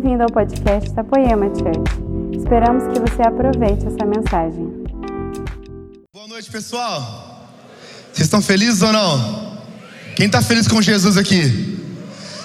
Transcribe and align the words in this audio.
Bem-vindo 0.00 0.22
ao 0.22 0.30
podcast 0.30 0.90
da 0.92 1.04
Poema 1.04 1.44
Church. 1.48 1.92
Esperamos 2.34 2.84
que 2.84 3.00
você 3.00 3.20
aproveite 3.20 3.86
essa 3.86 4.06
mensagem. 4.06 4.82
Boa 6.10 6.26
noite, 6.26 6.50
pessoal. 6.50 7.52
Vocês 8.10 8.26
estão 8.26 8.40
felizes 8.40 8.80
ou 8.80 8.94
não? 8.94 9.58
Quem 10.16 10.24
está 10.24 10.40
feliz 10.40 10.66
com 10.66 10.80
Jesus 10.80 11.18
aqui? 11.18 11.78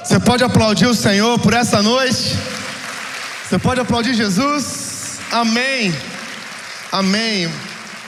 Você 0.04 0.20
pode 0.20 0.44
aplaudir 0.44 0.88
o 0.88 0.94
Senhor 0.94 1.40
por 1.40 1.54
essa 1.54 1.82
noite? 1.82 2.36
Você 3.48 3.58
pode 3.58 3.80
aplaudir 3.80 4.16
Jesus? 4.16 5.20
Amém. 5.32 5.96
Amém. 6.92 7.50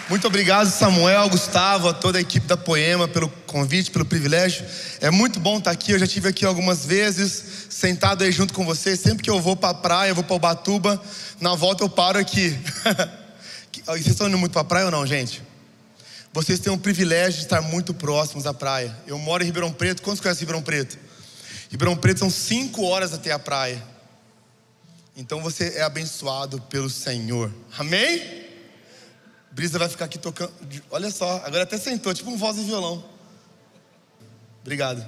Muito 0.10 0.26
obrigado, 0.26 0.70
Samuel, 0.72 1.28
Gustavo, 1.28 1.90
a 1.90 1.94
toda 1.94 2.18
a 2.18 2.22
equipe 2.22 2.48
da 2.48 2.56
Poema 2.56 3.10
pelo 3.10 3.28
convite, 3.46 3.92
pelo 3.92 4.06
privilégio. 4.06 4.66
É 5.02 5.12
muito 5.12 5.38
bom 5.38 5.58
estar 5.58 5.72
aqui. 5.72 5.92
Eu 5.92 6.00
já 6.00 6.06
estive 6.06 6.30
aqui 6.30 6.46
algumas 6.46 6.86
vezes, 6.86 7.68
sentado 7.70 8.24
aí 8.24 8.32
junto 8.32 8.54
com 8.54 8.64
vocês. 8.64 9.02
Sempre 9.02 9.22
que 9.22 9.30
eu 9.30 9.42
vou 9.42 9.58
para 9.58 9.72
a 9.72 9.74
praia, 9.74 10.12
eu 10.12 10.16
vou 10.16 10.24
para 10.24 10.38
Ubatuba, 10.38 11.02
na 11.42 11.56
volta 11.56 11.84
eu 11.84 11.90
paro 11.90 12.18
aqui. 12.18 12.58
Vocês 13.86 14.08
estão 14.08 14.28
indo 14.28 14.38
muito 14.38 14.52
para 14.52 14.62
a 14.62 14.66
praia 14.66 14.86
ou 14.86 14.92
não, 14.92 15.06
gente? 15.06 15.42
Vocês 16.34 16.60
têm 16.60 16.72
o 16.72 16.78
privilégio 16.78 17.40
de 17.40 17.46
estar 17.46 17.62
muito 17.62 17.94
próximos 17.94 18.46
à 18.46 18.54
praia. 18.54 18.96
Eu 19.06 19.18
moro 19.18 19.44
em 19.44 19.46
Ribeirão 19.46 19.72
Preto. 19.72 20.02
Quantos 20.02 20.22
conhecem 20.22 20.42
Ribeirão 20.42 20.62
Preto? 20.62 20.98
Ribeirão 21.70 21.96
Preto 21.96 22.20
são 22.20 22.30
cinco 22.30 22.84
horas 22.84 23.14
até 23.14 23.32
a 23.32 23.40
praia. 23.40 23.82
Então 25.16 25.42
você 25.42 25.74
é 25.76 25.84
abençoado 25.84 26.62
pelo 26.62 26.90
Senhor. 26.90 27.54
Amém? 27.78 28.47
Brisa 29.58 29.80
vai 29.80 29.90
ficar 29.90 30.06
aqui 30.06 30.20
tocando. 30.20 30.54
Olha 30.92 31.10
só, 31.10 31.42
agora 31.44 31.64
até 31.64 31.80
sentou, 31.80 32.14
tipo 32.14 32.30
um 32.30 32.38
voz 32.38 32.60
e 32.60 32.64
violão. 32.64 33.04
Obrigado. 34.62 35.04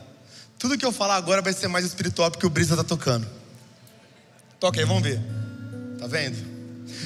Tudo 0.58 0.76
que 0.76 0.84
eu 0.84 0.92
falar 0.92 1.18
agora 1.18 1.40
vai 1.40 1.54
ser 1.54 1.68
mais 1.68 1.86
espiritual 1.86 2.32
porque 2.32 2.48
o 2.48 2.50
Brisa 2.50 2.74
está 2.74 2.84
tocando. 2.84 3.28
Toca 4.60 4.80
aí, 4.80 4.88
vamos 4.88 5.04
ver. 5.04 5.22
Tá 6.00 6.08
vendo? 6.08 6.36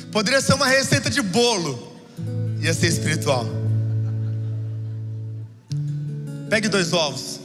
Poderia 0.09 0.39
ser 0.39 0.53
uma 0.53 0.67
receita 0.67 1.09
de 1.09 1.21
bolo. 1.21 2.01
Ia 2.61 2.73
ser 2.73 2.87
espiritual. 2.87 3.45
Pegue 6.49 6.69
dois 6.69 6.93
ovos. 6.93 7.41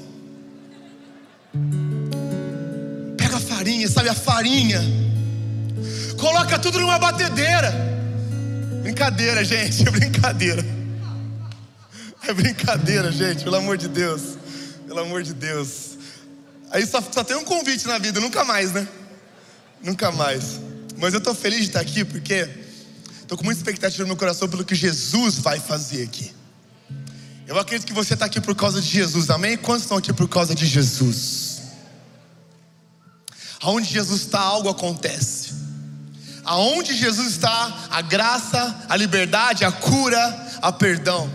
Pega 3.16 3.36
a 3.36 3.40
farinha, 3.40 3.88
sabe 3.88 4.10
a 4.10 4.14
farinha? 4.14 4.80
Coloca 6.16 6.56
tudo 6.56 6.78
numa 6.78 7.00
batedeira. 7.00 7.97
Brincadeira, 8.82 9.44
gente, 9.44 9.86
é 9.86 9.90
brincadeira. 9.92 10.64
É 12.22 12.32
brincadeira, 12.32 13.10
gente, 13.12 13.44
pelo 13.44 13.56
amor 13.56 13.76
de 13.76 13.88
Deus. 13.88 14.36
Pelo 14.86 15.00
amor 15.00 15.22
de 15.22 15.34
Deus. 15.34 15.96
Aí 16.70 16.86
só, 16.86 17.00
só 17.00 17.24
tem 17.24 17.36
um 17.36 17.44
convite 17.44 17.86
na 17.86 17.98
vida, 17.98 18.20
nunca 18.20 18.44
mais, 18.44 18.72
né? 18.72 18.86
Nunca 19.82 20.10
mais. 20.12 20.60
Mas 20.96 21.14
eu 21.14 21.18
estou 21.18 21.34
feliz 21.34 21.60
de 21.60 21.66
estar 21.66 21.80
aqui 21.80 22.04
porque 22.04 22.48
estou 23.22 23.38
com 23.38 23.44
muita 23.44 23.60
expectativa 23.60 24.02
no 24.02 24.08
meu 24.08 24.16
coração 24.16 24.48
pelo 24.48 24.64
que 24.64 24.74
Jesus 24.74 25.38
vai 25.38 25.60
fazer 25.60 26.02
aqui. 26.02 26.34
Eu 27.46 27.58
acredito 27.58 27.86
que 27.86 27.94
você 27.94 28.14
está 28.14 28.26
aqui 28.26 28.40
por 28.40 28.54
causa 28.54 28.80
de 28.80 28.88
Jesus, 28.88 29.30
amém? 29.30 29.56
Quantos 29.56 29.84
estão 29.84 29.96
aqui 29.96 30.12
por 30.12 30.28
causa 30.28 30.54
de 30.54 30.66
Jesus? 30.66 31.62
Aonde 33.60 33.88
Jesus 33.88 34.22
está, 34.22 34.40
algo 34.40 34.68
acontece. 34.68 35.54
Aonde 36.48 36.94
Jesus 36.94 37.28
está, 37.28 37.88
a 37.90 38.00
graça, 38.00 38.86
a 38.88 38.96
liberdade, 38.96 39.66
a 39.66 39.70
cura, 39.70 40.46
a 40.62 40.72
perdão. 40.72 41.30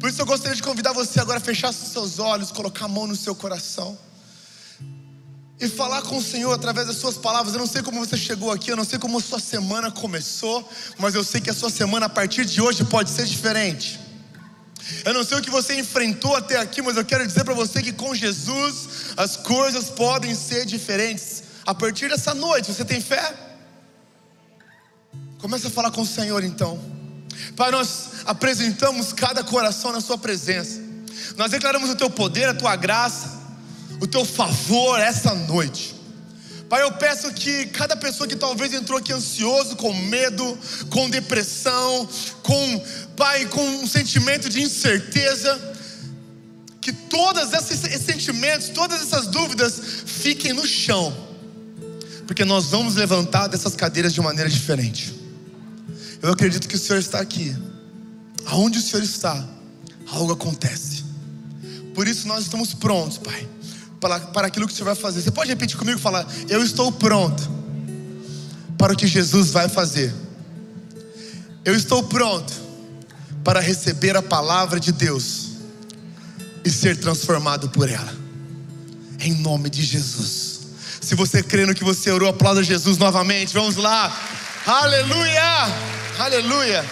Por 0.00 0.08
isso 0.08 0.22
eu 0.22 0.24
gostaria 0.24 0.56
de 0.56 0.62
convidar 0.62 0.94
você 0.94 1.20
agora 1.20 1.36
a 1.36 1.42
fechar 1.42 1.70
seus 1.70 2.18
olhos, 2.18 2.50
colocar 2.50 2.86
a 2.86 2.88
mão 2.88 3.06
no 3.06 3.14
seu 3.14 3.34
coração 3.34 3.98
e 5.60 5.68
falar 5.68 6.00
com 6.00 6.16
o 6.16 6.22
Senhor 6.22 6.50
através 6.54 6.86
das 6.86 6.96
suas 6.96 7.18
palavras. 7.18 7.52
Eu 7.52 7.60
não 7.60 7.66
sei 7.66 7.82
como 7.82 7.98
você 7.98 8.16
chegou 8.16 8.50
aqui, 8.50 8.72
eu 8.72 8.76
não 8.78 8.84
sei 8.84 8.98
como 8.98 9.18
a 9.18 9.20
sua 9.20 9.38
semana 9.38 9.90
começou, 9.90 10.66
mas 10.96 11.14
eu 11.14 11.22
sei 11.22 11.38
que 11.38 11.50
a 11.50 11.54
sua 11.54 11.68
semana 11.68 12.06
a 12.06 12.08
partir 12.08 12.46
de 12.46 12.62
hoje 12.62 12.82
pode 12.84 13.10
ser 13.10 13.26
diferente. 13.26 14.00
Eu 15.04 15.12
não 15.12 15.22
sei 15.22 15.36
o 15.36 15.42
que 15.42 15.50
você 15.50 15.78
enfrentou 15.78 16.34
até 16.34 16.56
aqui, 16.56 16.80
mas 16.80 16.96
eu 16.96 17.04
quero 17.04 17.26
dizer 17.26 17.44
para 17.44 17.52
você 17.52 17.82
que 17.82 17.92
com 17.92 18.14
Jesus 18.14 19.12
as 19.18 19.36
coisas 19.36 19.90
podem 19.90 20.34
ser 20.34 20.64
diferentes. 20.64 21.42
A 21.66 21.74
partir 21.74 22.08
dessa 22.08 22.32
noite, 22.32 22.72
você 22.72 22.86
tem 22.86 23.02
fé? 23.02 23.49
Começa 25.40 25.68
a 25.68 25.70
falar 25.70 25.90
com 25.90 26.02
o 26.02 26.06
Senhor 26.06 26.44
então. 26.44 26.78
Pai, 27.56 27.70
nós 27.70 28.10
apresentamos 28.26 29.12
cada 29.12 29.42
coração 29.42 29.90
na 29.90 30.00
Sua 30.00 30.18
presença. 30.18 30.80
Nós 31.36 31.50
declaramos 31.50 31.88
o 31.88 31.94
Teu 31.94 32.10
poder, 32.10 32.48
a 32.48 32.54
Tua 32.54 32.76
graça, 32.76 33.40
o 34.00 34.06
Teu 34.06 34.24
favor 34.24 34.98
essa 35.00 35.34
noite. 35.34 35.96
Pai, 36.68 36.82
eu 36.82 36.92
peço 36.92 37.32
que 37.32 37.66
cada 37.66 37.96
pessoa 37.96 38.28
que 38.28 38.36
talvez 38.36 38.72
entrou 38.74 38.98
aqui 38.98 39.12
ansioso, 39.12 39.76
com 39.76 39.92
medo, 39.92 40.58
com 40.90 41.08
depressão, 41.08 42.06
com, 42.42 42.84
Pai, 43.16 43.46
com 43.46 43.62
um 43.62 43.86
sentimento 43.86 44.48
de 44.48 44.60
incerteza, 44.60 45.58
que 46.82 46.92
todos 46.92 47.52
esses 47.52 48.02
sentimentos, 48.02 48.68
todas 48.68 49.00
essas 49.02 49.26
dúvidas 49.26 49.80
fiquem 50.06 50.52
no 50.52 50.66
chão, 50.66 51.16
porque 52.26 52.44
nós 52.44 52.66
vamos 52.66 52.94
levantar 52.94 53.48
dessas 53.48 53.74
cadeiras 53.74 54.12
de 54.12 54.20
maneira 54.20 54.48
diferente. 54.48 55.19
Eu 56.22 56.32
acredito 56.32 56.68
que 56.68 56.76
o 56.76 56.78
Senhor 56.78 56.98
está 56.98 57.20
aqui. 57.20 57.56
Aonde 58.46 58.78
o 58.78 58.82
Senhor 58.82 59.02
está, 59.02 59.46
algo 60.10 60.32
acontece. 60.32 61.04
Por 61.94 62.06
isso 62.06 62.26
nós 62.26 62.44
estamos 62.44 62.74
prontos, 62.74 63.18
Pai, 63.18 63.48
para, 64.00 64.20
para 64.20 64.46
aquilo 64.46 64.66
que 64.66 64.72
o 64.72 64.76
Senhor 64.76 64.86
vai 64.86 64.94
fazer. 64.94 65.22
Você 65.22 65.30
pode 65.30 65.50
repetir 65.50 65.76
comigo 65.76 65.98
e 65.98 66.02
falar: 66.02 66.26
Eu 66.48 66.62
estou 66.62 66.90
pronto 66.92 67.48
para 68.78 68.92
o 68.92 68.96
que 68.96 69.06
Jesus 69.06 69.50
vai 69.50 69.68
fazer. 69.68 70.12
Eu 71.64 71.74
estou 71.74 72.02
pronto 72.02 72.52
para 73.44 73.60
receber 73.60 74.16
a 74.16 74.22
palavra 74.22 74.80
de 74.80 74.92
Deus 74.92 75.50
e 76.64 76.70
ser 76.70 76.96
transformado 76.98 77.68
por 77.68 77.88
ela. 77.88 78.14
Em 79.18 79.34
nome 79.34 79.68
de 79.68 79.82
Jesus. 79.82 80.60
Se 81.00 81.14
você 81.14 81.42
crê 81.42 81.66
no 81.66 81.74
que 81.74 81.84
você 81.84 82.10
orou, 82.10 82.28
aplauda 82.28 82.62
Jesus 82.62 82.96
novamente. 82.96 83.52
Vamos 83.52 83.76
lá. 83.76 84.16
Aleluia! 84.66 85.99
Aleluia. 86.20 86.84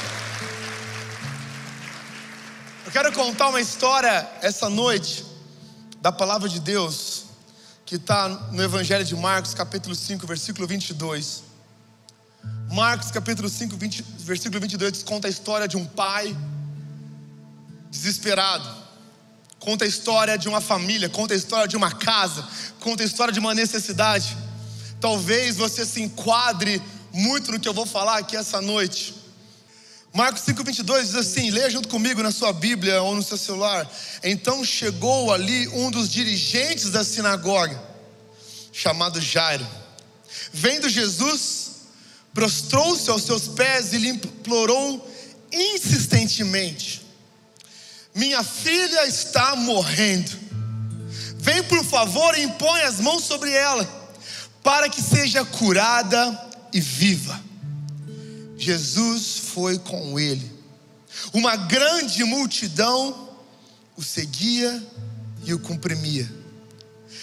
Eu 2.86 2.90
quero 2.90 3.12
contar 3.12 3.50
uma 3.50 3.60
história 3.60 4.26
essa 4.40 4.70
noite 4.70 5.22
da 6.00 6.10
palavra 6.10 6.48
de 6.48 6.58
Deus 6.58 7.24
que 7.84 7.96
está 7.96 8.26
no 8.26 8.62
Evangelho 8.62 9.04
de 9.04 9.14
Marcos, 9.14 9.52
capítulo 9.52 9.94
5, 9.94 10.26
versículo 10.26 10.66
22. 10.66 11.42
Marcos, 12.72 13.10
capítulo 13.10 13.50
5, 13.50 13.76
20, 13.76 14.02
versículo 14.20 14.60
22, 14.62 15.02
conta 15.02 15.28
a 15.28 15.30
história 15.30 15.68
de 15.68 15.76
um 15.76 15.84
pai 15.84 16.34
desesperado. 17.90 18.66
Conta 19.58 19.84
a 19.84 19.88
história 19.88 20.38
de 20.38 20.48
uma 20.48 20.62
família, 20.62 21.10
conta 21.10 21.34
a 21.34 21.36
história 21.36 21.68
de 21.68 21.76
uma 21.76 21.92
casa, 21.92 22.48
conta 22.80 23.02
a 23.02 23.06
história 23.06 23.30
de 23.30 23.40
uma 23.40 23.54
necessidade. 23.54 24.34
Talvez 24.98 25.58
você 25.58 25.84
se 25.84 26.00
enquadre 26.00 26.82
muito 27.12 27.52
no 27.52 27.60
que 27.60 27.68
eu 27.68 27.74
vou 27.74 27.84
falar 27.84 28.16
aqui 28.16 28.34
essa 28.34 28.62
noite. 28.62 29.17
Marcos 30.12 30.42
5,22 30.42 31.02
diz 31.02 31.14
assim: 31.14 31.50
leia 31.50 31.70
junto 31.70 31.88
comigo 31.88 32.22
na 32.22 32.30
sua 32.30 32.52
Bíblia 32.52 33.02
ou 33.02 33.14
no 33.14 33.22
seu 33.22 33.36
celular. 33.36 33.90
Então 34.22 34.64
chegou 34.64 35.32
ali 35.32 35.68
um 35.68 35.90
dos 35.90 36.08
dirigentes 36.08 36.90
da 36.90 37.04
sinagoga, 37.04 37.80
chamado 38.72 39.20
Jairo. 39.20 39.66
Vendo 40.52 40.88
Jesus, 40.88 41.70
prostrou-se 42.32 43.08
aos 43.10 43.22
seus 43.22 43.48
pés 43.48 43.92
e 43.92 43.98
lhe 43.98 44.08
implorou 44.08 45.06
insistentemente: 45.52 47.06
Minha 48.14 48.42
filha 48.42 49.06
está 49.06 49.54
morrendo. 49.56 50.48
Vem 51.36 51.62
por 51.62 51.84
favor 51.84 52.36
e 52.36 52.42
impõe 52.42 52.82
as 52.82 52.98
mãos 52.98 53.24
sobre 53.24 53.52
ela, 53.52 53.86
para 54.62 54.88
que 54.88 55.00
seja 55.00 55.44
curada 55.44 56.48
e 56.72 56.80
viva. 56.80 57.47
Jesus 58.58 59.38
foi 59.38 59.78
com 59.78 60.18
ele. 60.18 60.52
Uma 61.32 61.56
grande 61.56 62.24
multidão 62.24 63.28
o 63.96 64.02
seguia 64.02 64.80
e 65.44 65.52
o 65.52 65.58
comprimia. 65.58 66.30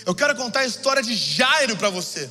Eu 0.05 0.13
quero 0.13 0.35
contar 0.35 0.61
a 0.61 0.65
história 0.65 1.01
de 1.01 1.15
Jairo 1.15 1.77
para 1.77 1.89
você. 1.89 2.29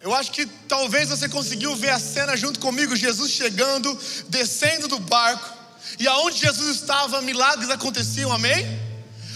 Eu 0.00 0.14
acho 0.14 0.30
que 0.30 0.46
talvez 0.68 1.08
você 1.08 1.28
conseguiu 1.28 1.74
ver 1.74 1.90
a 1.90 1.98
cena 1.98 2.36
junto 2.36 2.60
comigo, 2.60 2.94
Jesus 2.94 3.32
chegando, 3.32 3.98
descendo 4.28 4.86
do 4.86 5.00
barco, 5.00 5.52
e 5.98 6.06
aonde 6.06 6.38
Jesus 6.38 6.76
estava, 6.76 7.20
milagres 7.20 7.70
aconteciam, 7.70 8.32
amém? 8.32 8.64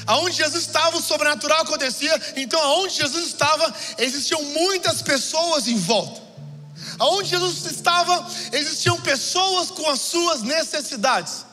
Aonde 0.06 0.36
Jesus 0.36 0.64
estava, 0.64 0.98
o 0.98 1.02
sobrenatural 1.02 1.62
acontecia, 1.62 2.20
então 2.36 2.62
aonde 2.62 2.94
Jesus 2.94 3.26
estava, 3.26 3.74
existiam 3.98 4.42
muitas 4.42 5.02
pessoas 5.02 5.66
em 5.66 5.76
volta. 5.76 6.27
Aonde 6.98 7.30
Jesus 7.30 7.64
estava, 7.66 8.26
existiam 8.52 9.00
pessoas 9.00 9.70
com 9.70 9.88
as 9.88 10.00
suas 10.00 10.42
necessidades. 10.42 11.46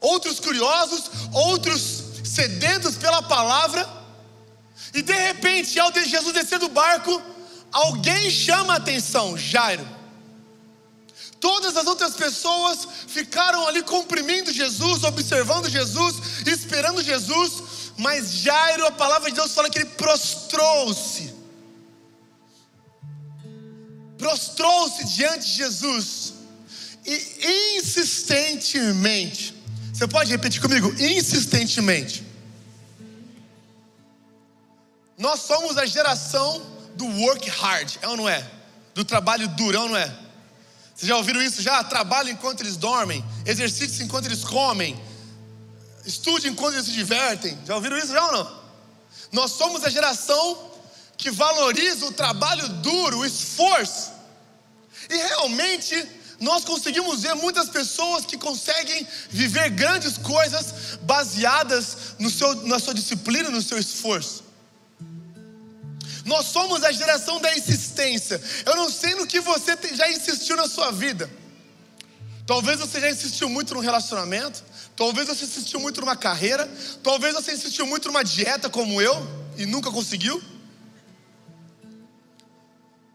Outros 0.00 0.40
curiosos, 0.40 1.10
outros 1.32 2.02
sedentos 2.24 2.96
pela 2.96 3.22
palavra, 3.22 3.88
E 4.94 5.00
de 5.00 5.12
repente, 5.12 5.78
ao 5.80 5.90
Jesus 5.92 6.34
descer 6.34 6.58
do 6.58 6.68
barco, 6.68 7.22
alguém 7.70 8.30
chama 8.30 8.74
a 8.74 8.76
atenção: 8.76 9.38
Jairo. 9.38 9.86
Todas 11.40 11.76
as 11.76 11.86
outras 11.86 12.14
pessoas 12.14 12.86
ficaram 13.08 13.66
ali 13.66 13.82
comprimindo 13.82 14.52
Jesus, 14.52 15.02
observando 15.02 15.68
Jesus, 15.68 16.46
esperando 16.46 17.02
Jesus, 17.02 17.62
mas 17.96 18.30
Jairo, 18.32 18.86
a 18.86 18.92
palavra 18.92 19.30
de 19.30 19.36
Deus 19.36 19.52
fala 19.52 19.68
que 19.68 19.78
ele 19.78 19.90
prostrou-se. 19.90 21.31
Prostrou-se 24.22 25.04
diante 25.16 25.46
de 25.46 25.52
Jesus 25.54 26.32
e 27.04 27.78
insistentemente, 27.78 29.52
você 29.92 30.06
pode 30.06 30.30
repetir 30.30 30.62
comigo? 30.62 30.94
Insistentemente. 30.96 32.24
Nós 35.18 35.40
somos 35.40 35.76
a 35.76 35.84
geração 35.86 36.64
do 36.94 37.04
work 37.04 37.50
hard, 37.50 37.96
é 38.00 38.06
ou 38.06 38.16
não 38.16 38.28
é? 38.28 38.48
Do 38.94 39.04
trabalho 39.04 39.48
durão, 39.48 39.88
não 39.88 39.96
é? 39.96 40.06
Vocês 40.94 41.08
já 41.08 41.16
ouviram 41.16 41.42
isso 41.42 41.60
já? 41.60 41.82
Trabalho 41.82 42.28
enquanto 42.30 42.60
eles 42.60 42.76
dormem, 42.76 43.24
exercício 43.44 44.04
enquanto 44.04 44.26
eles 44.26 44.44
comem, 44.44 44.96
estude 46.06 46.46
enquanto 46.46 46.74
eles 46.74 46.86
se 46.86 46.92
divertem. 46.92 47.58
Já 47.66 47.74
ouviram 47.74 47.98
isso 47.98 48.12
já 48.12 48.24
ou 48.24 48.32
não? 48.32 48.62
Nós 49.32 49.50
somos 49.50 49.82
a 49.82 49.90
geração 49.90 50.70
que 51.16 51.28
valoriza 51.28 52.06
o 52.06 52.12
trabalho 52.12 52.68
duro, 52.68 53.18
o 53.18 53.24
esforço. 53.24 54.11
E 55.12 55.16
realmente 55.16 56.08
nós 56.40 56.64
conseguimos 56.64 57.20
ver 57.20 57.34
muitas 57.34 57.68
pessoas 57.68 58.24
que 58.24 58.38
conseguem 58.38 59.06
viver 59.28 59.68
grandes 59.68 60.16
coisas 60.16 60.96
baseadas 61.02 62.16
no 62.18 62.30
seu, 62.30 62.54
na 62.66 62.78
sua 62.78 62.94
disciplina, 62.94 63.50
no 63.50 63.60
seu 63.60 63.78
esforço. 63.78 64.42
Nós 66.24 66.46
somos 66.46 66.82
a 66.82 66.90
geração 66.90 67.40
da 67.40 67.54
insistência. 67.54 68.40
Eu 68.64 68.74
não 68.74 68.90
sei 68.90 69.14
no 69.14 69.26
que 69.26 69.38
você 69.40 69.76
já 69.92 70.10
insistiu 70.10 70.56
na 70.56 70.66
sua 70.66 70.90
vida. 70.90 71.30
Talvez 72.46 72.80
você 72.80 73.00
já 73.00 73.10
insistiu 73.10 73.50
muito 73.50 73.74
num 73.74 73.80
relacionamento, 73.80 74.64
talvez 74.96 75.28
você 75.28 75.44
insistiu 75.44 75.78
muito 75.78 76.00
numa 76.00 76.16
carreira, 76.16 76.68
talvez 77.02 77.34
você 77.34 77.52
insistiu 77.52 77.86
muito 77.86 78.08
numa 78.08 78.24
dieta 78.24 78.70
como 78.70 79.00
eu 79.00 79.14
e 79.58 79.66
nunca 79.66 79.90
conseguiu. 79.90 80.42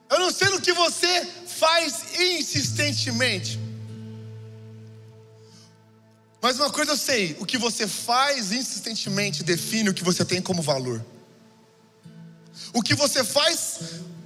Eu 0.10 0.20
não 0.20 0.32
sei 0.32 0.50
no 0.50 0.62
que 0.62 0.72
você 0.72 1.28
faz 1.60 2.04
insistentemente. 2.20 3.60
Mas 6.42 6.58
uma 6.58 6.70
coisa 6.70 6.92
eu 6.92 6.98
sei: 6.98 7.36
o 7.40 7.46
que 7.46 7.58
você 7.58 7.88
faz 7.88 8.52
insistentemente 8.52 9.44
define 9.44 9.90
o 9.90 9.94
que 9.94 10.04
você 10.04 10.24
tem 10.24 10.42
como 10.42 10.62
valor. 10.62 11.04
O 12.74 12.82
que 12.82 12.96
você 12.96 13.24
faz 13.24 13.80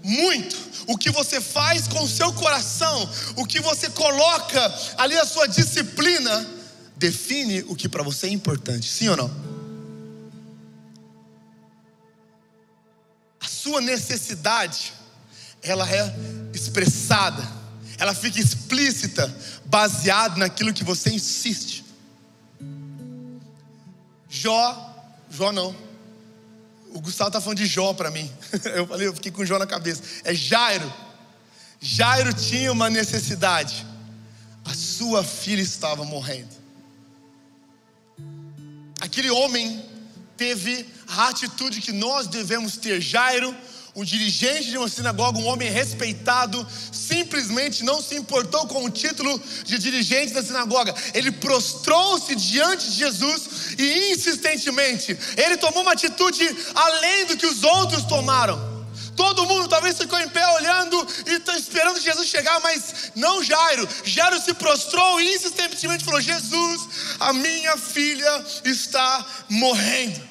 muito, 0.03 0.57
o 0.87 0.97
que 0.97 1.11
você 1.11 1.39
faz 1.39 1.87
com 1.87 2.03
o 2.03 2.07
seu 2.07 2.33
coração, 2.33 3.09
o 3.35 3.45
que 3.45 3.59
você 3.59 3.89
coloca 3.89 4.79
ali 4.97 5.15
a 5.17 5.25
sua 5.25 5.47
disciplina, 5.47 6.47
define 6.97 7.61
o 7.67 7.75
que 7.75 7.87
para 7.87 8.03
você 8.03 8.27
é 8.27 8.29
importante, 8.29 8.89
sim 8.89 9.09
ou 9.09 9.17
não? 9.17 9.31
A 13.39 13.47
sua 13.47 13.81
necessidade, 13.81 14.93
ela 15.61 15.87
é 15.89 16.13
expressada, 16.71 17.45
ela 17.97 18.13
fica 18.13 18.39
explícita, 18.39 19.33
baseado 19.65 20.37
naquilo 20.37 20.73
que 20.73 20.83
você 20.83 21.11
insiste. 21.11 21.83
Jó, 24.29 24.95
Jó 25.29 25.51
não, 25.51 25.75
o 26.93 27.01
Gustavo 27.01 27.27
está 27.27 27.41
falando 27.41 27.57
de 27.57 27.65
Jó 27.65 27.93
para 27.93 28.09
mim. 28.09 28.31
Eu 28.73 28.87
falei, 28.87 29.07
eu 29.07 29.13
fiquei 29.13 29.31
com 29.31 29.45
Jó 29.45 29.59
na 29.59 29.67
cabeça. 29.67 30.01
É 30.23 30.33
Jairo. 30.33 30.91
Jairo 31.79 32.33
tinha 32.33 32.71
uma 32.71 32.89
necessidade. 32.89 33.85
A 34.65 34.73
sua 34.73 35.23
filha 35.23 35.61
estava 35.61 36.03
morrendo. 36.03 36.53
Aquele 38.99 39.31
homem 39.31 39.83
teve 40.37 40.85
a 41.07 41.29
atitude 41.29 41.81
que 41.81 41.91
nós 41.91 42.27
devemos 42.27 42.77
ter. 42.77 43.01
Jairo 43.01 43.55
um 43.95 44.03
dirigente 44.03 44.69
de 44.69 44.77
uma 44.77 44.87
sinagoga, 44.87 45.37
um 45.37 45.47
homem 45.47 45.69
respeitado, 45.69 46.65
simplesmente 46.91 47.83
não 47.83 48.01
se 48.01 48.15
importou 48.15 48.65
com 48.67 48.85
o 48.85 48.89
título 48.89 49.41
de 49.65 49.77
dirigente 49.77 50.33
da 50.33 50.41
sinagoga. 50.41 50.95
Ele 51.13 51.31
prostrou-se 51.31 52.33
diante 52.35 52.89
de 52.89 52.97
Jesus 52.97 53.75
e 53.77 54.11
insistentemente 54.13 55.17
ele 55.37 55.57
tomou 55.57 55.83
uma 55.83 55.93
atitude 55.93 56.47
além 56.73 57.25
do 57.25 57.37
que 57.37 57.45
os 57.45 57.63
outros 57.63 58.03
tomaram. 58.03 58.71
Todo 59.15 59.45
mundo 59.45 59.67
talvez 59.67 59.97
ficou 59.97 60.17
em 60.19 60.29
pé 60.29 60.45
olhando 60.55 61.07
e 61.27 61.39
tá 61.39 61.57
esperando 61.57 61.99
Jesus 61.99 62.27
chegar, 62.27 62.59
mas 62.61 63.11
não 63.13 63.43
Jairo. 63.43 63.87
Jairo 64.05 64.41
se 64.41 64.53
prostrou 64.53 65.19
e 65.19 65.35
insistentemente 65.35 66.05
falou: 66.05 66.21
Jesus, 66.21 66.81
a 67.19 67.33
minha 67.33 67.77
filha 67.77 68.45
está 68.63 69.25
morrendo. 69.49 70.30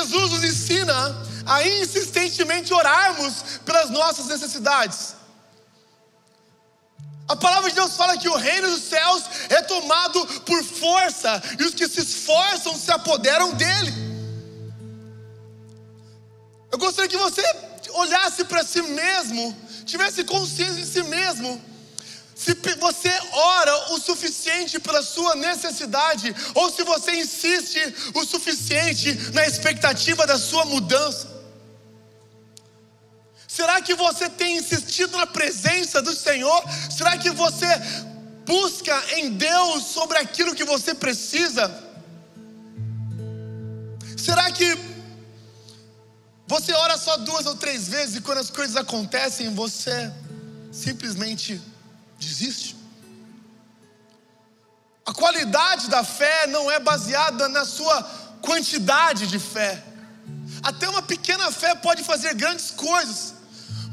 Jesus 0.00 0.30
nos 0.30 0.44
ensina 0.44 1.16
a 1.46 1.66
insistentemente 1.66 2.72
orarmos 2.72 3.60
pelas 3.64 3.90
nossas 3.90 4.26
necessidades. 4.26 5.14
A 7.28 7.36
palavra 7.36 7.68
de 7.68 7.76
Deus 7.76 7.96
fala 7.96 8.18
que 8.18 8.28
o 8.28 8.36
reino 8.36 8.68
dos 8.70 8.82
céus 8.82 9.22
é 9.48 9.62
tomado 9.62 10.26
por 10.40 10.64
força, 10.64 11.40
e 11.58 11.62
os 11.62 11.74
que 11.74 11.86
se 11.86 12.00
esforçam 12.00 12.74
se 12.74 12.90
apoderam 12.90 13.54
dele. 13.54 13.92
Eu 16.72 16.78
gostaria 16.78 17.08
que 17.08 17.16
você 17.16 17.42
olhasse 17.90 18.44
para 18.44 18.64
si 18.64 18.82
mesmo, 18.82 19.56
tivesse 19.84 20.24
consciência 20.24 20.82
de 20.82 20.86
si 20.86 21.02
mesmo, 21.04 21.60
se 22.40 22.54
você 22.76 23.12
ora 23.32 23.92
o 23.92 24.00
suficiente 24.00 24.78
pela 24.80 25.02
sua 25.02 25.36
necessidade, 25.36 26.34
ou 26.54 26.70
se 26.72 26.82
você 26.82 27.12
insiste 27.16 27.78
o 28.14 28.24
suficiente 28.24 29.12
na 29.34 29.46
expectativa 29.46 30.26
da 30.26 30.38
sua 30.38 30.64
mudança. 30.64 31.28
Será 33.46 33.82
que 33.82 33.94
você 33.94 34.30
tem 34.30 34.56
insistido 34.56 35.18
na 35.18 35.26
presença 35.26 36.00
do 36.00 36.14
Senhor? 36.16 36.64
Será 36.90 37.18
que 37.18 37.28
você 37.28 37.66
busca 38.46 38.96
em 39.18 39.32
Deus 39.32 39.84
sobre 39.84 40.16
aquilo 40.16 40.54
que 40.54 40.64
você 40.64 40.94
precisa? 40.94 41.70
Será 44.16 44.50
que 44.50 44.78
você 46.46 46.72
ora 46.72 46.96
só 46.96 47.18
duas 47.18 47.44
ou 47.44 47.54
três 47.54 47.86
vezes 47.86 48.16
e 48.16 48.20
quando 48.22 48.38
as 48.38 48.48
coisas 48.50 48.76
acontecem 48.76 49.54
você 49.54 50.10
simplesmente 50.72 51.60
desiste. 52.20 52.76
A 55.04 55.12
qualidade 55.12 55.88
da 55.88 56.04
fé 56.04 56.46
não 56.46 56.70
é 56.70 56.78
baseada 56.78 57.48
na 57.48 57.64
sua 57.64 58.02
quantidade 58.40 59.26
de 59.26 59.38
fé. 59.38 59.82
Até 60.62 60.88
uma 60.88 61.02
pequena 61.02 61.50
fé 61.50 61.74
pode 61.74 62.04
fazer 62.04 62.34
grandes 62.34 62.70
coisas. 62.70 63.34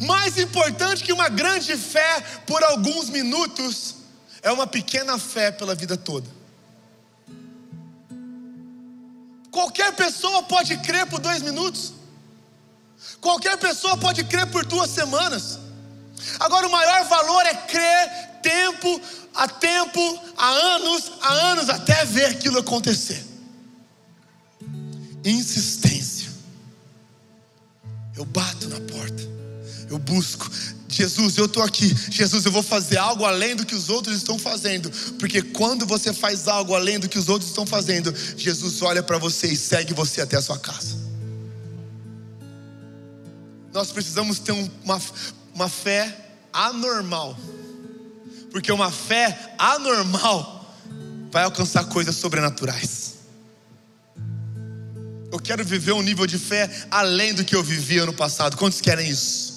Mais 0.02 0.38
importante 0.38 1.04
que 1.04 1.14
uma 1.14 1.30
grande 1.30 1.76
fé 1.76 2.22
por 2.46 2.64
alguns 2.64 3.10
minutos 3.10 3.96
é 4.44 4.52
uma 4.52 4.68
pequena 4.68 5.18
fé 5.18 5.50
pela 5.52 5.74
vida 5.74 5.98
toda. 5.98 6.30
Qualquer 9.50 9.96
pessoa 9.96 10.44
pode 10.44 10.78
crer 10.78 11.08
por 11.08 11.20
dois 11.20 11.42
minutos. 11.42 11.94
Qualquer 13.20 13.58
pessoa 13.58 13.98
pode 13.98 14.24
crer 14.24 14.46
por 14.48 14.66
duas 14.66 14.92
semanas. 14.92 15.60
Agora, 16.40 16.68
o 16.68 16.72
maior 16.72 17.06
valor 17.06 17.46
é 17.46 17.54
crer 17.54 18.42
tempo 18.42 19.02
a 19.38 19.48
tempo, 19.48 20.20
há 20.36 20.50
anos, 20.50 21.12
há 21.22 21.32
anos, 21.52 21.70
até 21.70 22.04
ver 22.06 22.26
aquilo 22.26 22.58
acontecer. 22.58 23.24
Insistência. 25.24 26.28
Eu 28.16 28.26
bato 28.26 28.68
na 28.68 28.80
porta, 28.82 29.22
eu 29.92 30.00
busco. 30.00 30.50
Jesus, 30.90 31.38
eu 31.38 31.46
estou 31.46 31.62
aqui. 31.62 31.96
Jesus, 32.10 32.46
eu 32.46 32.52
vou 32.52 32.64
fazer 32.64 32.98
algo 32.98 33.26
além 33.26 33.56
do 33.56 33.64
que 33.64 33.76
os 33.76 33.90
outros 33.90 34.18
estão 34.18 34.40
fazendo. 34.40 34.90
Porque 35.20 35.44
quando 35.44 35.86
você 35.86 36.12
faz 36.12 36.48
algo 36.48 36.74
além 36.74 37.00
do 37.00 37.08
que 37.08 37.20
os 37.20 37.30
outros 37.30 37.52
estão 37.52 37.68
fazendo, 37.68 38.12
Jesus 38.36 38.82
olha 38.82 39.04
para 39.04 39.20
você 39.20 39.48
e 39.48 39.56
segue 39.56 39.94
você 39.94 40.22
até 40.22 40.38
a 40.38 40.42
sua 40.42 40.58
casa. 40.58 40.96
Nós 43.72 43.92
precisamos 43.92 44.40
ter 44.40 44.54
uma, 44.54 45.00
uma 45.58 45.68
fé 45.68 46.16
anormal. 46.54 47.36
Porque 48.52 48.72
uma 48.72 48.92
fé 48.92 49.56
anormal 49.58 50.72
vai 51.32 51.44
alcançar 51.44 51.86
coisas 51.86 52.16
sobrenaturais. 52.16 53.16
Eu 55.32 55.40
quero 55.40 55.66
viver 55.66 55.94
um 55.94 56.04
nível 56.04 56.28
de 56.28 56.38
fé 56.38 56.70
além 56.92 57.34
do 57.34 57.44
que 57.44 57.56
eu 57.56 57.64
vivi 57.64 57.98
ano 57.98 58.14
passado. 58.14 58.56
Quantos 58.56 58.80
querem 58.80 59.10
isso? 59.10 59.57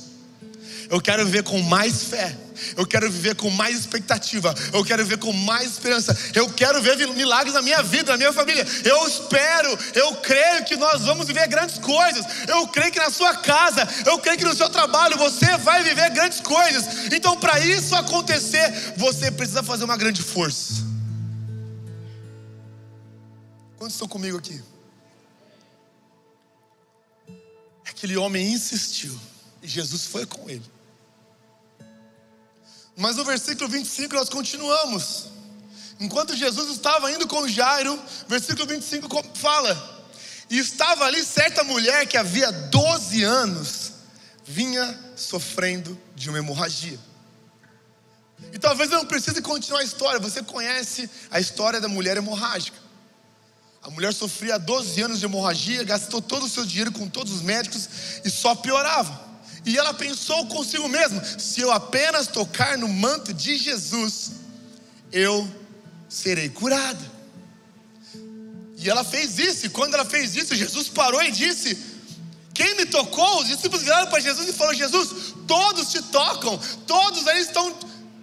Eu 0.90 1.00
quero 1.00 1.24
viver 1.24 1.44
com 1.44 1.62
mais 1.62 2.02
fé. 2.02 2.36
Eu 2.76 2.84
quero 2.84 3.08
viver 3.08 3.36
com 3.36 3.48
mais 3.48 3.78
expectativa. 3.78 4.52
Eu 4.72 4.84
quero 4.84 5.04
viver 5.04 5.18
com 5.18 5.32
mais 5.32 5.70
esperança. 5.70 6.16
Eu 6.34 6.50
quero 6.50 6.82
ver 6.82 6.96
milagres 7.14 7.54
na 7.54 7.62
minha 7.62 7.80
vida, 7.80 8.10
na 8.10 8.18
minha 8.18 8.32
família. 8.32 8.66
Eu 8.84 9.06
espero, 9.06 9.78
eu 9.94 10.16
creio 10.16 10.64
que 10.64 10.76
nós 10.76 11.02
vamos 11.02 11.28
viver 11.28 11.46
grandes 11.46 11.78
coisas. 11.78 12.26
Eu 12.48 12.66
creio 12.66 12.90
que 12.90 12.98
na 12.98 13.08
sua 13.08 13.36
casa, 13.36 13.88
eu 14.04 14.18
creio 14.18 14.36
que 14.36 14.44
no 14.44 14.54
seu 14.54 14.68
trabalho 14.68 15.16
você 15.16 15.56
vai 15.58 15.84
viver 15.84 16.10
grandes 16.10 16.40
coisas. 16.40 17.12
Então, 17.12 17.38
para 17.38 17.60
isso 17.60 17.94
acontecer, 17.94 18.94
você 18.96 19.30
precisa 19.30 19.62
fazer 19.62 19.84
uma 19.84 19.96
grande 19.96 20.22
força. 20.22 20.84
Quantos 23.78 23.94
estão 23.94 24.08
comigo 24.08 24.36
aqui? 24.36 24.60
Aquele 27.88 28.16
homem 28.16 28.52
insistiu 28.52 29.16
e 29.62 29.68
Jesus 29.68 30.04
foi 30.06 30.26
com 30.26 30.50
ele. 30.50 30.79
Mas 32.96 33.16
no 33.16 33.24
versículo 33.24 33.68
25 33.68 34.14
nós 34.14 34.28
continuamos. 34.28 35.26
Enquanto 35.98 36.34
Jesus 36.34 36.70
estava 36.70 37.12
indo 37.12 37.26
com 37.28 37.46
Jairo, 37.46 37.98
versículo 38.26 38.66
25 38.66 39.08
fala: 39.34 40.08
E 40.48 40.58
estava 40.58 41.04
ali 41.04 41.22
certa 41.22 41.62
mulher 41.62 42.06
que 42.06 42.16
havia 42.16 42.50
12 42.50 43.22
anos 43.22 43.92
vinha 44.44 44.98
sofrendo 45.14 45.98
de 46.16 46.28
uma 46.28 46.38
hemorragia. 46.38 46.98
E 48.52 48.58
talvez 48.58 48.90
eu 48.90 48.98
não 48.98 49.06
precise 49.06 49.40
continuar 49.42 49.80
a 49.80 49.84
história, 49.84 50.18
você 50.18 50.42
conhece 50.42 51.08
a 51.30 51.38
história 51.38 51.80
da 51.80 51.88
mulher 51.88 52.16
hemorrágica. 52.16 52.78
A 53.82 53.90
mulher 53.90 54.12
sofria 54.12 54.58
12 54.58 55.00
anos 55.02 55.18
de 55.20 55.24
hemorragia, 55.24 55.84
gastou 55.84 56.20
todo 56.20 56.46
o 56.46 56.48
seu 56.48 56.66
dinheiro 56.66 56.92
com 56.92 57.08
todos 57.08 57.32
os 57.32 57.42
médicos 57.42 57.88
e 58.24 58.30
só 58.30 58.54
piorava. 58.54 59.29
E 59.64 59.76
ela 59.76 59.92
pensou 59.94 60.46
consigo 60.46 60.88
mesma: 60.88 61.22
se 61.24 61.60
eu 61.60 61.70
apenas 61.70 62.26
tocar 62.26 62.78
no 62.78 62.88
manto 62.88 63.32
de 63.32 63.56
Jesus, 63.56 64.32
eu 65.12 65.48
serei 66.08 66.48
curada. 66.48 67.20
E 68.76 68.88
ela 68.88 69.04
fez 69.04 69.38
isso, 69.38 69.66
e 69.66 69.68
quando 69.68 69.94
ela 69.94 70.04
fez 70.04 70.34
isso, 70.34 70.54
Jesus 70.54 70.88
parou 70.88 71.22
e 71.22 71.30
disse: 71.30 71.78
Quem 72.54 72.76
me 72.76 72.86
tocou? 72.86 73.40
Os 73.40 73.48
discípulos 73.48 73.82
viraram 73.82 74.08
para 74.08 74.20
Jesus 74.20 74.48
e 74.48 74.52
falaram: 74.52 74.78
Jesus, 74.78 75.34
todos 75.46 75.90
te 75.90 76.00
tocam, 76.02 76.58
todos 76.86 77.26
eles 77.26 77.48
estão 77.48 77.76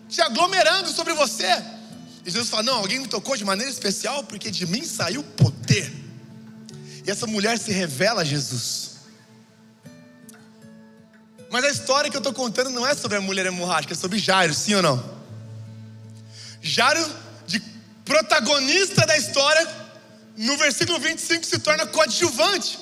te 0.09 0.21
aglomerando 0.21 0.89
sobre 0.89 1.13
você. 1.13 1.47
E 2.25 2.31
Jesus 2.31 2.49
fala: 2.49 2.63
Não, 2.63 2.77
alguém 2.79 2.99
me 2.99 3.07
tocou 3.07 3.37
de 3.37 3.45
maneira 3.45 3.71
especial, 3.71 4.23
porque 4.23 4.49
de 4.49 4.65
mim 4.65 4.83
saiu 4.83 5.23
poder. 5.23 5.93
E 7.05 7.11
essa 7.11 7.27
mulher 7.27 7.59
se 7.59 7.71
revela 7.71 8.21
a 8.21 8.25
Jesus. 8.25 8.86
Mas 11.49 11.63
a 11.63 11.69
história 11.69 12.09
que 12.09 12.17
eu 12.17 12.19
estou 12.19 12.33
contando 12.33 12.69
não 12.69 12.85
é 12.85 12.93
sobre 12.93 13.17
a 13.17 13.21
mulher 13.21 13.45
hemorrágica, 13.45 13.93
é 13.93 13.97
sobre 13.97 14.19
Jairo, 14.19 14.53
sim 14.53 14.75
ou 14.75 14.81
não? 14.81 15.17
Jairo, 16.61 17.05
de 17.45 17.61
protagonista 18.03 19.05
da 19.05 19.17
história, 19.17 19.67
no 20.35 20.57
versículo 20.57 20.99
25 20.99 21.45
se 21.45 21.59
torna 21.59 21.85
coadjuvante. 21.85 22.79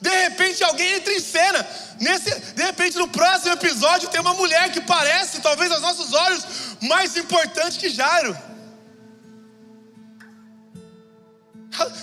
De 0.00 0.10
repente 0.10 0.62
alguém 0.62 0.94
entra 0.94 1.12
em 1.12 1.20
cena. 1.20 1.66
Nesse, 1.98 2.38
de 2.54 2.62
repente, 2.62 2.96
no 2.96 3.08
próximo 3.08 3.52
episódio, 3.52 4.08
tem 4.08 4.20
uma 4.20 4.34
mulher 4.34 4.70
que 4.70 4.80
parece, 4.80 5.40
talvez 5.40 5.70
aos 5.70 5.82
nossos 5.82 6.12
olhos, 6.12 6.44
mais 6.82 7.16
importante 7.16 7.78
que 7.78 7.90
Jairo. 7.90 8.36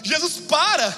Jesus 0.03 0.39
para. 0.47 0.95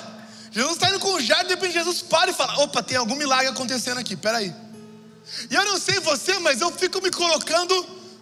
Jesus 0.51 0.74
está 0.74 0.89
indo 0.89 1.00
com 1.00 1.13
o 1.13 1.22
Jairo, 1.22 1.48
de 1.48 1.53
repente 1.53 1.74
Jesus 1.74 2.01
para 2.01 2.31
e 2.31 2.34
fala: 2.34 2.63
opa, 2.63 2.81
tem 2.81 2.98
algum 2.98 3.15
milagre 3.15 3.48
acontecendo 3.48 4.00
aqui, 4.00 4.15
peraí. 4.15 4.53
E 5.50 5.55
eu 5.55 5.65
não 5.65 5.79
sei 5.79 6.00
você, 6.00 6.38
mas 6.39 6.62
eu 6.62 6.71
fico 6.71 7.01
me 7.01 7.12
colocando 7.12 7.74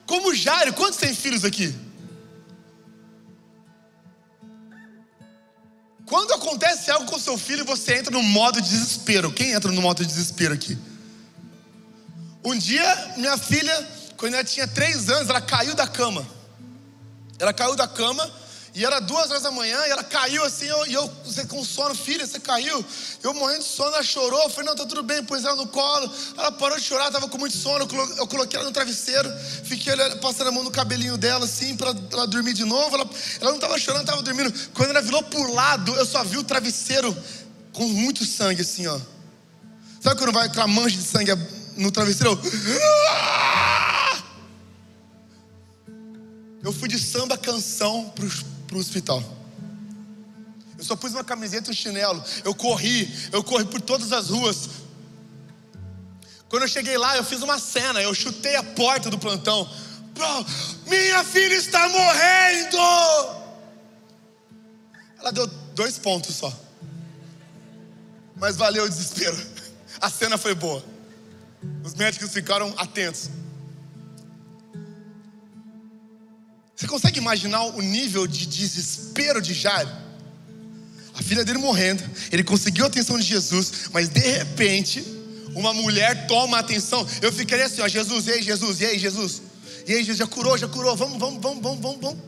como 0.06 0.34
Jairo. 0.34 0.74
Quantos 0.74 0.98
tem 0.98 1.14
filhos 1.14 1.44
aqui? 1.44 1.74
Quando 6.06 6.34
acontece 6.34 6.90
algo 6.90 7.06
com 7.06 7.20
seu 7.20 7.38
filho, 7.38 7.66
você 7.66 7.98
entra 7.98 8.12
no 8.12 8.24
modo 8.24 8.62
de 8.62 8.70
desespero. 8.70 9.32
Quem 9.32 9.52
entra 9.52 9.72
no 9.72 9.82
modo 9.82 10.04
de 10.04 10.08
desespero 10.08 10.54
aqui? 10.54 10.78
Um 12.44 12.58
dia, 12.58 13.14
minha 13.18 13.38
filha, 13.38 13.88
quando 14.16 14.36
ela 14.36 14.44
tinha 14.44 14.66
três 14.68 15.10
anos, 15.10 15.30
ela 15.30 15.42
caiu 15.42 15.76
da 15.76 15.86
cama. 15.86 16.26
Ela 17.38 17.52
caiu 17.52 17.76
da 17.76 17.88
cama 17.88 18.32
e 18.78 18.86
era 18.86 19.00
duas 19.00 19.32
horas 19.32 19.42
da 19.42 19.50
manhã 19.50 19.76
e 19.88 19.90
ela 19.90 20.04
caiu 20.04 20.44
assim, 20.44 20.66
eu, 20.66 20.86
e 20.86 20.94
eu 20.94 21.12
com 21.48 21.66
sono, 21.66 21.96
filha, 21.96 22.28
você 22.28 22.40
caiu. 22.40 22.86
Eu 23.24 23.34
morrendo 23.34 23.64
de 23.64 23.70
sono, 23.70 23.90
ela 23.90 24.04
chorou. 24.04 24.40
Eu 24.44 24.52
falei, 24.52 24.70
não, 24.70 24.76
tá 24.76 24.86
tudo 24.86 25.02
bem, 25.02 25.24
pus 25.24 25.44
ela 25.44 25.56
no 25.56 25.66
colo. 25.66 26.14
Ela 26.38 26.52
parou 26.52 26.78
de 26.78 26.84
chorar, 26.84 27.10
tava 27.10 27.28
com 27.28 27.40
muito 27.40 27.58
sono. 27.58 27.88
Eu 28.18 28.28
coloquei 28.28 28.60
ela 28.60 28.68
no 28.68 28.72
travesseiro, 28.72 29.28
fiquei 29.64 29.96
passando 30.22 30.50
a 30.50 30.52
mão 30.52 30.64
no 30.64 30.70
cabelinho 30.70 31.18
dela 31.18 31.46
assim, 31.46 31.76
para 31.76 31.90
ela 32.12 32.28
dormir 32.28 32.54
de 32.54 32.66
novo. 32.66 32.96
Ela, 32.96 33.10
ela 33.42 33.52
não 33.52 33.58
tava 33.58 33.80
chorando, 33.80 34.06
tava 34.06 34.22
dormindo. 34.22 34.54
Quando 34.76 34.92
ela 34.92 35.02
virou 35.02 35.24
pro 35.24 35.52
lado, 35.54 35.96
eu 35.96 36.06
só 36.06 36.24
vi 36.24 36.38
o 36.38 36.44
travesseiro 36.44 37.18
com 37.74 37.88
muito 37.88 38.26
sangue 38.26 38.62
assim, 38.62 38.86
ó. 38.86 39.00
Sabe 40.00 40.20
quando 40.20 40.32
vai 40.32 40.46
aquela 40.46 40.68
mancha 40.68 40.98
de 40.98 41.04
sangue 41.04 41.32
no 41.76 41.92
travesseiro? 41.92 42.40
Eu 46.64 46.72
fui 46.72 46.88
de 46.88 47.00
samba 47.00 47.36
canção 47.40 48.10
pros 48.10 48.46
para 48.68 48.78
o 48.78 48.80
hospital. 48.80 49.24
Eu 50.78 50.84
só 50.84 50.96
pus 50.96 51.14
uma 51.14 51.24
camiseta 51.24 51.70
e 51.70 51.72
um 51.72 51.76
chinelo. 51.76 52.24
Eu 52.44 52.54
corri, 52.54 53.12
eu 53.32 53.44
corri 53.44 53.66
por 53.66 53.82
todas 53.82 54.12
as 54.12 54.30
ruas. 54.30 54.70
Quando 56.50 56.64
eu 56.64 56.68
cheguei 56.68 56.98
lá, 56.98 57.18
eu 57.18 57.24
fiz 57.24 57.42
uma 57.42 57.58
cena. 57.58 58.02
Eu 58.02 58.14
chutei 58.14 58.56
a 58.56 58.64
porta 58.64 59.10
do 59.10 59.18
plantão. 59.18 59.68
Minha 60.86 61.24
filha 61.24 61.56
está 61.56 61.90
morrendo. 61.90 62.78
Ela 65.20 65.32
deu 65.32 65.48
dois 65.74 65.98
pontos 65.98 66.36
só. 66.36 66.54
Mas 68.36 68.56
valeu 68.56 68.86
o 68.86 68.90
desespero. 68.90 69.36
A 70.00 70.12
cena 70.12 70.38
foi 70.38 70.54
boa. 70.54 70.84
Os 71.84 71.96
médicos 71.96 72.32
ficaram 72.32 72.72
atentos. 72.78 73.30
Você 76.78 76.86
consegue 76.86 77.18
imaginar 77.18 77.64
o 77.64 77.82
nível 77.82 78.28
de 78.28 78.46
desespero 78.46 79.42
de 79.42 79.52
Jairo? 79.52 79.90
A 81.16 81.24
filha 81.24 81.44
dele 81.44 81.58
morrendo, 81.58 82.04
ele 82.32 82.44
conseguiu 82.44 82.86
a 82.86 82.88
atenção 82.88 83.18
de 83.18 83.26
Jesus, 83.26 83.90
mas 83.92 84.08
de 84.08 84.20
repente, 84.20 85.04
uma 85.56 85.74
mulher 85.74 86.28
toma 86.28 86.58
a 86.58 86.60
atenção. 86.60 87.06
Eu 87.20 87.34
ficaria 87.34 87.66
assim, 87.66 87.82
ó, 87.82 87.88
Jesus, 87.88 88.28
ei 88.28 88.44
Jesus, 88.44 88.80
e 88.80 88.86
aí 88.86 89.00
Jesus, 89.00 89.42
e 89.88 89.94
aí 89.94 90.02
Jesus, 90.02 90.18
já 90.20 90.28
curou, 90.28 90.56
já 90.56 90.68
curou, 90.68 90.96
vamos, 90.96 91.18
vamos, 91.18 91.42
vamos, 91.42 91.64
vamos, 91.64 91.82
vamos, 91.82 92.00
vamos. 92.00 92.20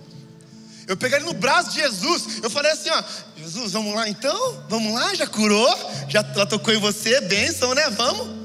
Eu 0.87 0.97
pegaria 0.97 1.27
no 1.27 1.33
braço 1.33 1.69
de 1.69 1.81
Jesus, 1.81 2.39
eu 2.41 2.49
falei 2.49 2.71
assim, 2.71 2.89
ó, 2.89 3.03
Jesus, 3.37 3.73
vamos 3.73 3.93
lá 3.93 4.09
então, 4.09 4.65
vamos 4.67 4.91
lá, 4.95 5.13
já 5.13 5.27
curou, 5.27 5.69
já 6.07 6.23
tocou 6.23 6.73
em 6.73 6.79
você, 6.79 7.21
bênção, 7.21 7.75
né? 7.75 7.87
Vamos. 7.91 8.39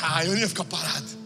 Ah, 0.00 0.24
eu 0.24 0.32
não 0.32 0.38
ia 0.38 0.48
ficar 0.48 0.64
parado. 0.64 1.17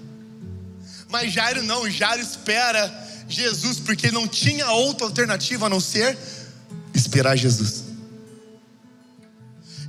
Mas 1.13 1.31
Jairo 1.31 1.63
não, 1.63 1.89
Jairo 1.91 2.23
espera 2.23 2.91
Jesus, 3.29 3.79
porque 3.79 4.11
não 4.11 4.27
tinha 4.27 4.69
outra 4.71 5.07
alternativa 5.07 5.67
a 5.67 5.69
não 5.69 5.79
ser 5.79 6.17
esperar 6.95 7.37
Jesus. 7.37 7.85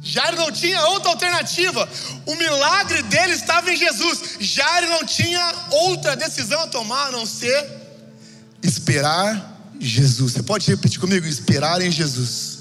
Jairo 0.02 0.36
não 0.36 0.52
tinha 0.52 0.82
outra 0.88 1.12
alternativa. 1.12 1.88
O 2.26 2.36
milagre 2.36 3.02
dele 3.04 3.34
estava 3.34 3.72
em 3.72 3.78
Jesus. 3.78 4.36
Jairo 4.42 4.90
não 4.90 5.06
tinha 5.06 5.54
outra 5.72 6.14
decisão 6.14 6.60
a 6.60 6.68
tomar 6.68 7.08
a 7.08 7.12
não 7.12 7.26
ser 7.26 7.72
esperar 8.62 9.72
Jesus. 9.80 10.34
Você 10.34 10.44
pode 10.44 10.68
repetir 10.68 11.00
comigo? 11.00 11.26
Esperar 11.26 11.82
em 11.82 11.90
Jesus. 11.90 12.53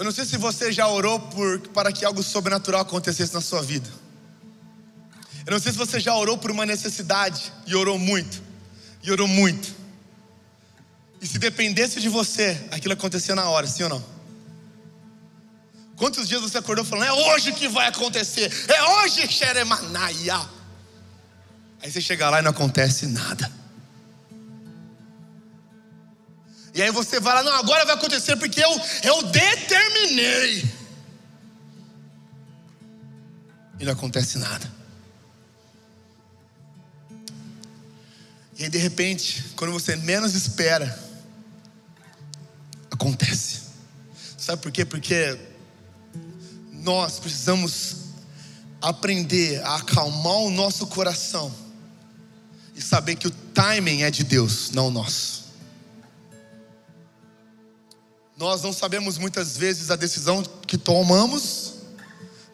Eu 0.00 0.04
não 0.04 0.12
sei 0.12 0.24
se 0.24 0.38
você 0.38 0.72
já 0.72 0.88
orou 0.88 1.20
por, 1.20 1.58
para 1.74 1.92
que 1.92 2.06
algo 2.06 2.22
sobrenatural 2.22 2.80
acontecesse 2.80 3.34
na 3.34 3.42
sua 3.42 3.60
vida. 3.60 3.86
Eu 5.44 5.52
não 5.52 5.60
sei 5.60 5.72
se 5.72 5.76
você 5.76 6.00
já 6.00 6.16
orou 6.16 6.38
por 6.38 6.50
uma 6.50 6.64
necessidade 6.64 7.52
e 7.66 7.76
orou 7.76 7.98
muito, 7.98 8.42
e 9.02 9.12
orou 9.12 9.28
muito. 9.28 9.74
E 11.20 11.26
se 11.26 11.38
dependesse 11.38 12.00
de 12.00 12.08
você, 12.08 12.66
aquilo 12.70 12.94
acontecia 12.94 13.34
na 13.34 13.50
hora, 13.50 13.66
sim 13.66 13.82
ou 13.82 13.90
não? 13.90 14.04
Quantos 15.96 16.26
dias 16.26 16.40
você 16.40 16.56
acordou 16.56 16.82
falando, 16.82 17.04
é 17.04 17.12
hoje 17.12 17.52
que 17.52 17.68
vai 17.68 17.88
acontecer, 17.88 18.50
é 18.68 18.82
hoje, 18.82 19.30
Xeremanaia. 19.30 20.40
Aí 21.82 21.92
você 21.92 22.00
chega 22.00 22.30
lá 22.30 22.38
e 22.38 22.42
não 22.42 22.52
acontece 22.52 23.06
nada. 23.06 23.52
E 26.74 26.82
aí 26.82 26.90
você 26.90 27.18
vai 27.18 27.34
lá, 27.34 27.42
não, 27.42 27.52
agora 27.54 27.84
vai 27.84 27.94
acontecer 27.94 28.36
porque 28.36 28.62
eu, 28.62 28.80
eu 29.02 29.22
determinei. 29.24 30.64
E 33.78 33.84
não 33.84 33.92
acontece 33.92 34.38
nada. 34.38 34.70
E 38.58 38.64
aí 38.64 38.70
de 38.70 38.78
repente, 38.78 39.42
quando 39.56 39.72
você 39.72 39.96
menos 39.96 40.34
espera, 40.34 40.98
acontece. 42.90 43.62
Sabe 44.36 44.62
por 44.62 44.70
quê? 44.70 44.84
Porque 44.84 45.38
nós 46.72 47.18
precisamos 47.18 47.96
aprender 48.80 49.62
a 49.64 49.76
acalmar 49.76 50.36
o 50.38 50.50
nosso 50.50 50.86
coração 50.86 51.52
e 52.74 52.80
saber 52.80 53.16
que 53.16 53.26
o 53.26 53.30
timing 53.30 54.02
é 54.02 54.10
de 54.10 54.24
Deus, 54.24 54.70
não 54.70 54.90
nosso. 54.90 55.49
Nós 58.40 58.62
não 58.62 58.72
sabemos 58.72 59.18
muitas 59.18 59.54
vezes 59.54 59.90
a 59.90 59.96
decisão 59.96 60.42
que 60.66 60.78
tomamos, 60.78 61.74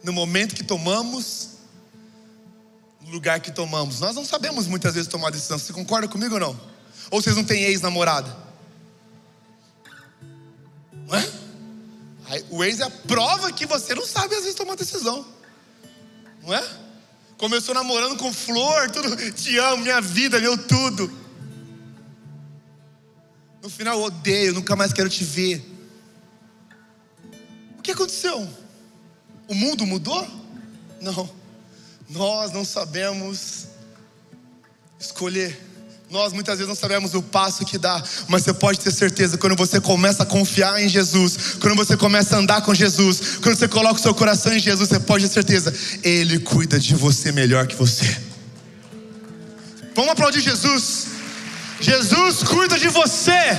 no 0.02 0.12
momento 0.12 0.56
que 0.56 0.64
tomamos, 0.64 1.50
no 3.00 3.12
lugar 3.12 3.38
que 3.38 3.52
tomamos. 3.52 4.00
Nós 4.00 4.16
não 4.16 4.24
sabemos 4.24 4.66
muitas 4.66 4.94
vezes 4.94 5.08
tomar 5.08 5.30
decisão. 5.30 5.56
Você 5.56 5.72
concorda 5.72 6.08
comigo 6.08 6.34
ou 6.34 6.40
não? 6.40 6.60
Ou 7.08 7.22
vocês 7.22 7.36
não 7.36 7.44
têm 7.44 7.62
ex-namorada? 7.62 8.36
Não 11.06 11.14
é? 11.14 12.44
O 12.50 12.64
ex 12.64 12.80
é 12.80 12.82
a 12.82 12.90
prova 12.90 13.52
que 13.52 13.64
você 13.64 13.94
não 13.94 14.04
sabe 14.04 14.34
às 14.34 14.40
vezes 14.40 14.56
tomar 14.56 14.74
decisão. 14.74 15.24
Não 16.42 16.52
é? 16.52 16.68
Começou 17.38 17.72
namorando 17.72 18.16
com 18.16 18.32
flor, 18.32 18.90
tudo, 18.90 19.14
te 19.30 19.56
amo, 19.58 19.84
minha 19.84 20.00
vida, 20.00 20.40
meu 20.40 20.58
tudo. 20.58 21.08
No 23.62 23.70
final, 23.70 24.02
odeio, 24.02 24.52
nunca 24.52 24.74
mais 24.74 24.92
quero 24.92 25.08
te 25.08 25.22
ver. 25.22 25.75
O 29.48 29.54
mundo 29.54 29.86
mudou? 29.86 30.26
Não. 31.00 31.28
Nós 32.08 32.52
não 32.52 32.64
sabemos 32.64 33.66
escolher. 34.98 35.66
Nós 36.08 36.32
muitas 36.32 36.58
vezes 36.58 36.68
não 36.68 36.76
sabemos 36.76 37.14
o 37.14 37.22
passo 37.22 37.64
que 37.64 37.76
dá, 37.76 38.00
mas 38.28 38.44
você 38.44 38.54
pode 38.54 38.78
ter 38.78 38.92
certeza 38.92 39.36
quando 39.36 39.56
você 39.56 39.80
começa 39.80 40.22
a 40.22 40.26
confiar 40.26 40.80
em 40.80 40.88
Jesus, 40.88 41.56
quando 41.60 41.74
você 41.74 41.96
começa 41.96 42.36
a 42.36 42.38
andar 42.38 42.62
com 42.62 42.72
Jesus, 42.72 43.38
quando 43.42 43.56
você 43.56 43.66
coloca 43.66 43.98
o 43.98 44.02
seu 44.02 44.14
coração 44.14 44.52
em 44.52 44.60
Jesus, 44.60 44.88
você 44.88 45.00
pode 45.00 45.26
ter 45.26 45.34
certeza, 45.34 45.74
Ele 46.04 46.38
cuida 46.38 46.78
de 46.78 46.94
você 46.94 47.32
melhor 47.32 47.66
que 47.66 47.74
você. 47.74 48.04
Vamos 49.96 50.12
aplaudir 50.12 50.40
Jesus. 50.40 51.08
Jesus 51.80 52.42
cuida 52.44 52.78
de 52.78 52.88
você. 52.88 53.58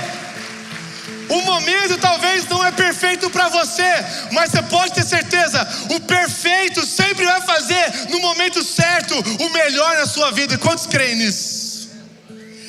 O 1.29 1.41
momento 1.41 1.97
talvez 1.99 2.47
não 2.47 2.63
é 2.63 2.71
perfeito 2.71 3.29
para 3.29 3.49
você, 3.49 3.83
mas 4.31 4.51
você 4.51 4.61
pode 4.63 4.93
ter 4.93 5.03
certeza, 5.03 5.67
o 5.95 5.99
perfeito 6.01 6.85
sempre 6.85 7.25
vai 7.25 7.41
fazer 7.41 8.09
no 8.09 8.19
momento 8.19 8.63
certo 8.63 9.13
o 9.15 9.49
melhor 9.49 9.95
na 9.97 10.05
sua 10.05 10.31
vida. 10.31 10.53
E 10.53 10.57
quantos 10.57 10.87
creem 10.87 11.15
nisso? 11.15 11.89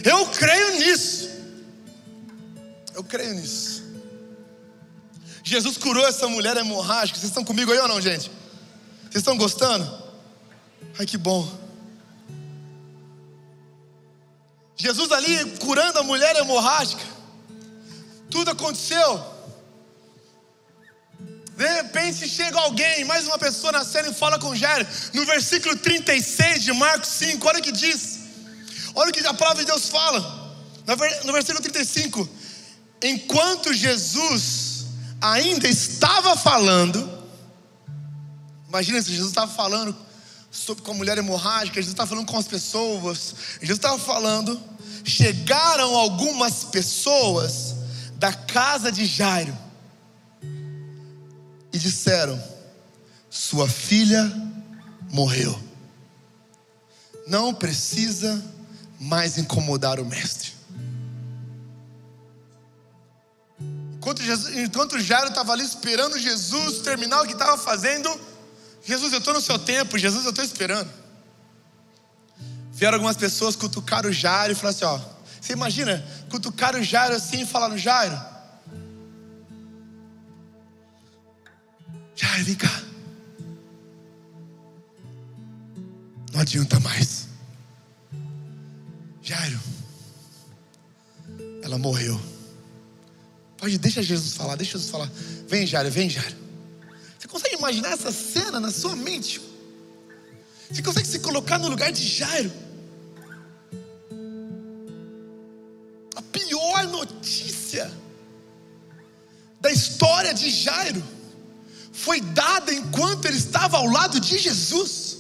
Eu 0.05 0.27
creio 0.27 0.79
nisso. 0.79 1.29
Eu 2.95 3.05
creio 3.05 3.35
nisso. 3.35 3.85
Jesus 5.45 5.79
curou 5.79 6.07
essa 6.07 6.29
mulher 6.29 6.57
hemorrágica. 6.57 7.19
Vocês 7.19 7.31
estão 7.31 7.45
comigo 7.45 7.73
aí 7.73 7.79
ou 7.79 7.89
não, 7.89 8.01
gente? 8.01 8.31
Vocês 9.03 9.17
estão 9.17 9.37
gostando? 9.37 9.87
Ai, 10.99 11.07
que 11.07 11.17
bom. 11.17 11.49
Jesus 14.77 15.11
ali 15.11 15.57
curando 15.59 15.99
a 15.99 16.03
mulher 16.03 16.37
hemorrágica. 16.37 17.03
Tudo 18.31 18.51
aconteceu. 18.51 19.39
De 21.57 21.67
repente 21.67 22.29
chega 22.29 22.57
alguém, 22.61 23.05
mais 23.05 23.27
uma 23.27 23.37
pessoa 23.37 23.73
na 23.73 23.85
cena 23.85 24.09
e 24.09 24.15
fala 24.15 24.39
com 24.39 24.55
Jairo. 24.55 24.87
No 25.13 25.27
versículo 25.27 25.77
36 25.77 26.63
de 26.63 26.73
Marcos 26.73 27.09
5, 27.09 27.49
olha 27.49 27.59
o 27.59 27.63
que 27.63 27.73
diz. 27.73 28.21
Olha 28.95 29.11
o 29.11 29.13
que 29.13 29.27
a 29.27 29.35
palavra 29.35 29.65
de 29.65 29.71
Deus 29.71 29.89
fala. 29.89 30.21
No 31.25 31.33
versículo 31.33 31.61
35. 31.61 32.29
Enquanto 33.03 33.75
Jesus 33.75 34.87
ainda 35.21 35.69
estava 35.69 36.37
falando, 36.37 37.27
imagina 38.69 39.03
se 39.03 39.11
Jesus 39.11 39.31
estava 39.31 39.53
falando 39.53 39.97
sobre 40.51 40.85
com 40.85 40.93
a 40.93 40.95
mulher 40.95 41.19
hemorrágica, 41.19 41.75
Jesus 41.75 41.93
estava 41.93 42.09
falando 42.09 42.27
com 42.27 42.39
as 42.39 42.47
pessoas, 42.47 43.35
Jesus 43.61 43.79
estava 43.79 43.99
falando, 43.99 44.61
chegaram 45.05 45.97
algumas 45.97 46.65
pessoas 46.65 47.68
da 48.19 48.33
casa 48.33 48.91
de 48.91 49.07
Jairo 49.07 49.57
e 51.73 51.79
disseram: 51.79 52.43
Sua 53.31 53.69
filha 53.69 54.31
morreu. 55.11 55.59
Não 57.27 57.55
precisa 57.55 58.45
mais 58.99 59.39
incomodar 59.39 60.01
o 60.01 60.05
mestre. 60.05 60.53
Enquanto, 63.97 64.23
Jesus, 64.23 64.57
enquanto 64.57 64.99
Jairo 64.99 65.29
estava 65.29 65.53
ali 65.53 65.65
esperando 65.65 66.19
Jesus 66.19 66.79
terminar 66.79 67.23
o 67.23 67.27
que 67.27 67.35
estava 67.35 67.59
fazendo, 67.59 68.09
Jesus, 68.85 69.13
eu 69.13 69.19
estou 69.19 69.35
no 69.35 69.41
seu 69.41 69.59
tempo, 69.59 69.99
Jesus, 69.99 70.25
eu 70.25 70.31
estou 70.31 70.45
esperando. 70.45 70.91
Vieram 72.73 72.97
algumas 72.97 73.17
pessoas 73.17 73.55
cutucar 73.55 74.07
o 74.07 74.13
Jairo 74.13 74.53
e 74.53 74.57
falaram 74.57 74.77
assim: 74.77 74.85
Ó, 74.85 75.18
você 75.41 75.53
imagina 75.53 76.05
cutucar 76.31 76.75
o 76.77 76.83
Jairo 76.83 77.15
assim 77.15 77.43
e 77.43 77.47
falar 77.47 77.69
no 77.69 77.79
Jairo? 77.79 78.19
Jairo, 82.15 82.45
vem 82.45 82.55
cá. 82.55 82.83
Não 86.33 86.41
adianta 86.41 86.81
mais. 86.81 87.29
Jairo, 89.23 89.61
ela 91.63 91.79
morreu. 91.79 92.21
Pode, 93.57 93.77
deixa 93.79 94.03
Jesus 94.03 94.35
falar, 94.35 94.57
deixa 94.57 94.73
Jesus 94.73 94.91
falar. 94.91 95.11
Vem, 95.49 95.67
Jairo, 95.67 95.91
vem, 95.91 96.09
Jairo. 96.09 96.37
Você 97.19 97.27
consegue 97.29 97.57
imaginar 97.57 97.93
essa 97.93 98.13
cena 98.13 98.61
na 98.61 98.71
sua 98.71 98.95
mente? 98.95 99.41
Você 100.71 100.83
consegue 100.83 101.07
se 101.09 101.19
colocar 101.19 101.59
no 101.59 101.69
lugar 101.69 101.91
de 101.91 102.07
Jairo? 102.07 102.53
Jairo 110.89 111.19
foi 111.93 112.21
dada 112.21 112.73
enquanto 112.73 113.25
ele 113.27 113.37
estava 113.37 113.77
ao 113.77 113.87
lado 113.87 114.21
de 114.21 114.39
Jesus. 114.39 115.19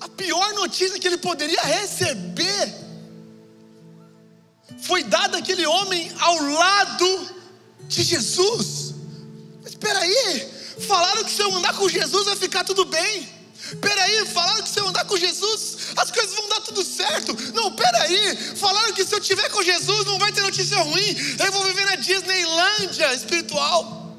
A 0.00 0.08
pior 0.08 0.52
notícia 0.54 0.98
que 0.98 1.06
ele 1.06 1.18
poderia 1.18 1.62
receber 1.62 2.74
foi 4.82 5.02
dada 5.04 5.38
aquele 5.38 5.66
homem 5.66 6.12
ao 6.18 6.42
lado 6.42 7.30
de 7.86 8.02
Jesus. 8.02 8.94
Mas 9.62 9.72
espera 9.72 10.00
aí, 10.00 10.52
falaram 10.86 11.24
que 11.24 11.30
se 11.30 11.42
eu 11.42 11.54
andar 11.54 11.74
com 11.74 11.88
Jesus 11.88 12.26
vai 12.26 12.36
ficar 12.36 12.64
tudo 12.64 12.84
bem. 12.84 13.28
Peraí, 13.80 14.26
falaram 14.26 14.62
que 14.62 14.68
se 14.68 14.78
eu 14.78 14.88
andar 14.88 15.04
com 15.04 15.16
Jesus, 15.16 15.78
as 15.96 16.10
coisas 16.10 16.34
vão 16.34 16.48
dar 16.48 16.60
tudo 16.60 16.84
certo. 16.84 17.36
Não, 17.52 17.72
peraí, 17.72 18.36
falaram 18.56 18.92
que 18.92 19.04
se 19.04 19.14
eu 19.14 19.18
estiver 19.18 19.48
com 19.50 19.62
Jesus 19.62 20.04
não 20.04 20.18
vai 20.18 20.30
ter 20.32 20.42
notícia 20.42 20.78
ruim. 20.78 21.16
Eu 21.38 21.52
vou 21.52 21.64
viver 21.64 21.84
na 21.84 21.96
Disneylândia 21.96 23.12
espiritual. 23.14 24.14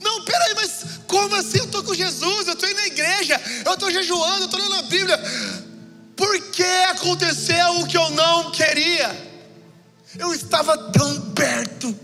Não, 0.00 0.24
peraí, 0.24 0.54
mas 0.54 0.84
como 1.06 1.34
assim 1.34 1.58
eu 1.58 1.64
estou 1.64 1.82
com 1.82 1.94
Jesus? 1.94 2.46
Eu 2.46 2.54
estou 2.54 2.68
indo 2.68 2.78
na 2.78 2.86
igreja, 2.86 3.40
eu 3.64 3.74
estou 3.74 3.90
jejuando, 3.90 4.42
eu 4.42 4.46
estou 4.46 4.60
lendo 4.60 4.76
a 4.76 4.82
Bíblia. 4.82 5.20
Por 6.16 6.40
que 6.50 6.62
aconteceu 6.62 7.80
o 7.80 7.86
que 7.86 7.96
eu 7.96 8.10
não 8.10 8.50
queria? 8.52 9.32
Eu 10.18 10.32
estava 10.32 10.76
tão 10.92 11.32
perto. 11.32 11.94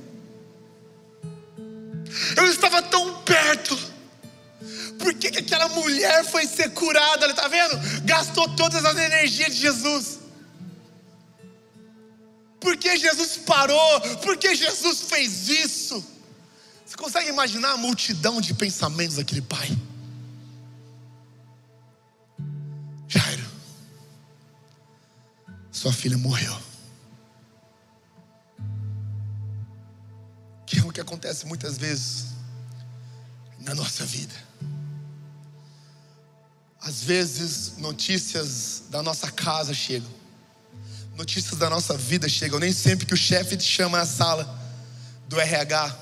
Eu 2.36 2.48
estava 2.48 2.82
tão 2.82 3.22
perto 3.22 3.87
que, 5.18 5.30
que 5.30 5.38
aquela 5.38 5.68
mulher 5.68 6.24
foi 6.24 6.46
ser 6.46 6.70
curada? 6.70 7.24
Ela 7.24 7.32
está 7.32 7.48
vendo? 7.48 7.78
Gastou 8.04 8.48
todas 8.54 8.84
as 8.84 8.96
energias 8.96 9.54
de 9.54 9.60
Jesus. 9.60 10.18
Por 12.60 12.76
que 12.76 12.96
Jesus 12.96 13.36
parou? 13.38 14.00
Por 14.22 14.36
que 14.36 14.54
Jesus 14.54 15.02
fez 15.02 15.48
isso? 15.48 16.04
Você 16.84 16.96
consegue 16.96 17.28
imaginar 17.28 17.72
a 17.72 17.76
multidão 17.76 18.40
de 18.40 18.54
pensamentos 18.54 19.16
daquele 19.16 19.42
pai? 19.42 19.76
Jairo, 23.06 23.46
sua 25.70 25.92
filha 25.92 26.18
morreu. 26.18 26.56
Que 30.66 30.80
é 30.80 30.82
o 30.82 30.92
que 30.92 31.00
acontece 31.00 31.46
muitas 31.46 31.78
vezes 31.78 32.26
na 33.60 33.74
nossa 33.74 34.04
vida. 34.04 34.34
Às 36.80 37.02
vezes, 37.02 37.76
notícias 37.78 38.84
da 38.88 39.02
nossa 39.02 39.30
casa 39.30 39.74
chegam, 39.74 40.08
notícias 41.16 41.58
da 41.58 41.68
nossa 41.68 41.96
vida 41.96 42.28
chegam. 42.28 42.58
Nem 42.58 42.72
sempre 42.72 43.04
que 43.04 43.14
o 43.14 43.16
chefe 43.16 43.56
te 43.56 43.64
chama 43.64 43.98
na 43.98 44.06
sala 44.06 44.58
do 45.28 45.38
RH 45.40 45.96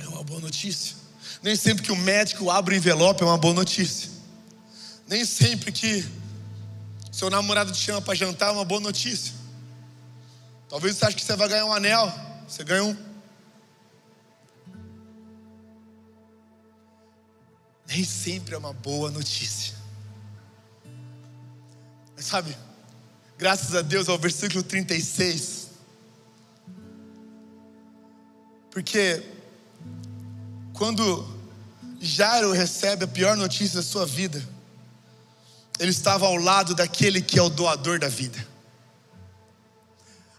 é 0.00 0.08
uma 0.08 0.24
boa 0.24 0.40
notícia. 0.40 0.96
Nem 1.42 1.54
sempre 1.54 1.84
que 1.84 1.92
o 1.92 1.96
médico 1.96 2.50
abre 2.50 2.74
o 2.74 2.78
envelope 2.78 3.22
é 3.22 3.26
uma 3.26 3.38
boa 3.38 3.54
notícia. 3.54 4.10
Nem 5.06 5.24
sempre 5.24 5.70
que 5.70 6.04
seu 7.12 7.28
namorado 7.28 7.70
te 7.70 7.78
chama 7.78 8.00
para 8.00 8.14
jantar 8.14 8.48
é 8.48 8.52
uma 8.52 8.64
boa 8.64 8.80
notícia. 8.80 9.32
Talvez 10.68 10.96
você 10.96 11.04
ache 11.04 11.16
que 11.16 11.24
você 11.24 11.36
vai 11.36 11.48
ganhar 11.48 11.66
um 11.66 11.72
anel, 11.72 12.12
você 12.48 12.64
ganha 12.64 12.82
um 12.82 13.13
nem 17.86 18.04
sempre 18.04 18.54
é 18.54 18.58
uma 18.58 18.72
boa 18.72 19.10
notícia. 19.10 19.74
Mas 22.16 22.26
sabe, 22.26 22.56
graças 23.36 23.74
a 23.74 23.82
Deus 23.82 24.08
ao 24.08 24.18
versículo 24.18 24.62
36, 24.62 25.68
porque 28.70 29.22
quando 30.72 31.26
Jairo 32.00 32.52
recebe 32.52 33.04
a 33.04 33.08
pior 33.08 33.36
notícia 33.36 33.76
da 33.76 33.82
sua 33.82 34.04
vida, 34.04 34.42
ele 35.78 35.90
estava 35.90 36.26
ao 36.26 36.36
lado 36.36 36.74
daquele 36.74 37.20
que 37.20 37.38
é 37.38 37.42
o 37.42 37.48
doador 37.48 37.98
da 37.98 38.08
vida. 38.08 38.46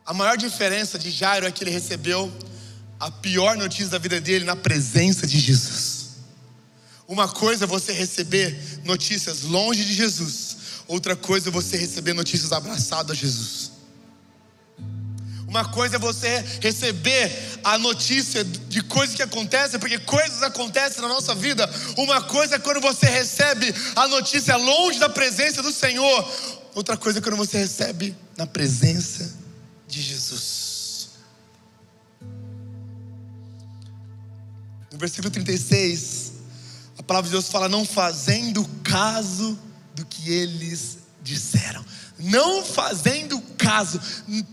A 0.05 0.13
maior 0.13 0.37
diferença 0.37 0.99
de 0.99 1.09
Jairo 1.09 1.47
é 1.47 1.51
que 1.51 1.63
ele 1.63 1.71
recebeu 1.71 2.31
a 2.99 3.09
pior 3.09 3.57
notícia 3.57 3.87
da 3.87 3.97
vida 3.97 4.21
dele 4.21 4.45
na 4.45 4.55
presença 4.55 5.25
de 5.25 5.39
Jesus. 5.39 5.94
Uma 7.07 7.27
coisa 7.27 7.65
é 7.65 7.67
você 7.67 7.93
receber 7.93 8.57
notícias 8.83 9.43
longe 9.43 9.85
de 9.85 9.93
Jesus, 9.93 10.57
outra 10.87 11.15
coisa 11.15 11.49
é 11.49 11.51
você 11.51 11.77
receber 11.77 12.13
notícias 12.13 12.51
abraçado 12.51 13.11
a 13.11 13.15
Jesus. 13.15 13.71
Uma 15.47 15.63
coisa 15.63 15.95
é 15.95 15.99
você 15.99 16.43
receber 16.61 17.31
a 17.63 17.77
notícia 17.77 18.43
de 18.43 18.81
coisas 18.81 19.15
que 19.15 19.21
acontecem, 19.21 19.79
porque 19.79 19.97
coisas 19.99 20.43
acontecem 20.43 21.01
na 21.01 21.07
nossa 21.07 21.33
vida. 21.33 21.69
Uma 21.95 22.21
coisa 22.21 22.55
é 22.55 22.59
quando 22.59 22.81
você 22.81 23.05
recebe 23.05 23.73
a 23.95 24.07
notícia 24.07 24.57
longe 24.57 24.99
da 24.99 25.07
presença 25.07 25.63
do 25.63 25.71
Senhor. 25.71 26.29
Outra 26.73 26.97
coisa 26.97 27.19
é 27.19 27.21
quando 27.21 27.37
você 27.37 27.57
recebe 27.57 28.13
na 28.35 28.45
presença 28.45 29.33
de 29.87 30.01
Jesus. 30.01 31.11
No 34.91 34.97
versículo 34.97 35.31
36, 35.31 36.24
a 36.24 36.24
palavra 37.05 37.29
de 37.29 37.31
Deus 37.31 37.49
fala: 37.49 37.69
não 37.69 37.85
fazendo 37.85 38.65
caso 38.83 39.57
do 39.93 40.05
que 40.05 40.29
eles 40.29 40.99
disseram. 41.21 41.83
Não 42.17 42.63
fazendo 42.63 43.41
caso, 43.57 43.99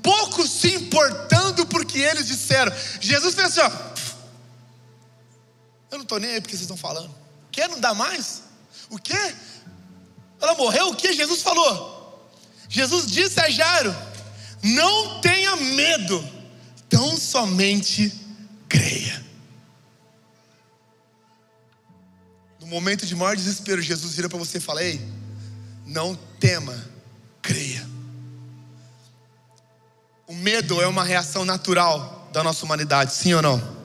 pouco 0.03 0.47
se 0.49 0.75
importando 0.75 1.65
por 1.67 1.85
que 1.85 2.01
eles 2.01 2.27
disseram. 2.27 2.73
Jesus 3.01 3.35
fez 3.35 3.47
assim: 3.47 3.61
ó, 3.61 3.71
eu 5.93 5.99
não 5.99 6.03
estou 6.03 6.19
nem 6.19 6.31
aí 6.31 6.41
porque 6.41 6.57
vocês 6.57 6.63
estão 6.63 6.77
falando. 6.77 7.15
Quer 7.53 7.69
não 7.69 7.79
dá 7.79 7.95
mais? 7.95 8.43
O 8.91 8.99
quê? 8.99 9.35
Ela 10.41 10.55
morreu? 10.55 10.89
O 10.89 10.97
que 10.97 11.13
Jesus 11.13 11.41
falou? 11.43 12.31
Jesus 12.69 13.07
disse 13.07 13.39
a 13.39 13.49
Jairo: 13.49 13.95
não 14.63 15.21
tenha 15.21 15.57
medo, 15.57 16.27
tão 16.89 17.17
somente 17.17 18.13
creia. 18.69 19.23
Momento 22.73 23.07
de 23.07 23.15
maior 23.15 23.37
desespero, 23.37 23.83
Jesus 23.83 24.15
vira 24.15 24.29
para 24.29 24.39
você 24.39 24.59
e 24.59 24.61
fala: 24.61 24.83
Ei, 24.83 25.01
não 25.87 26.15
tema, 26.41 26.75
creia. 27.41 27.87
O 30.27 30.35
medo 30.35 30.81
é 30.81 30.87
uma 30.87 31.05
reação 31.05 31.45
natural 31.45 32.31
da 32.33 32.43
nossa 32.43 32.65
humanidade, 32.65 33.13
sim 33.13 33.35
ou 33.35 33.43
não? 33.43 33.83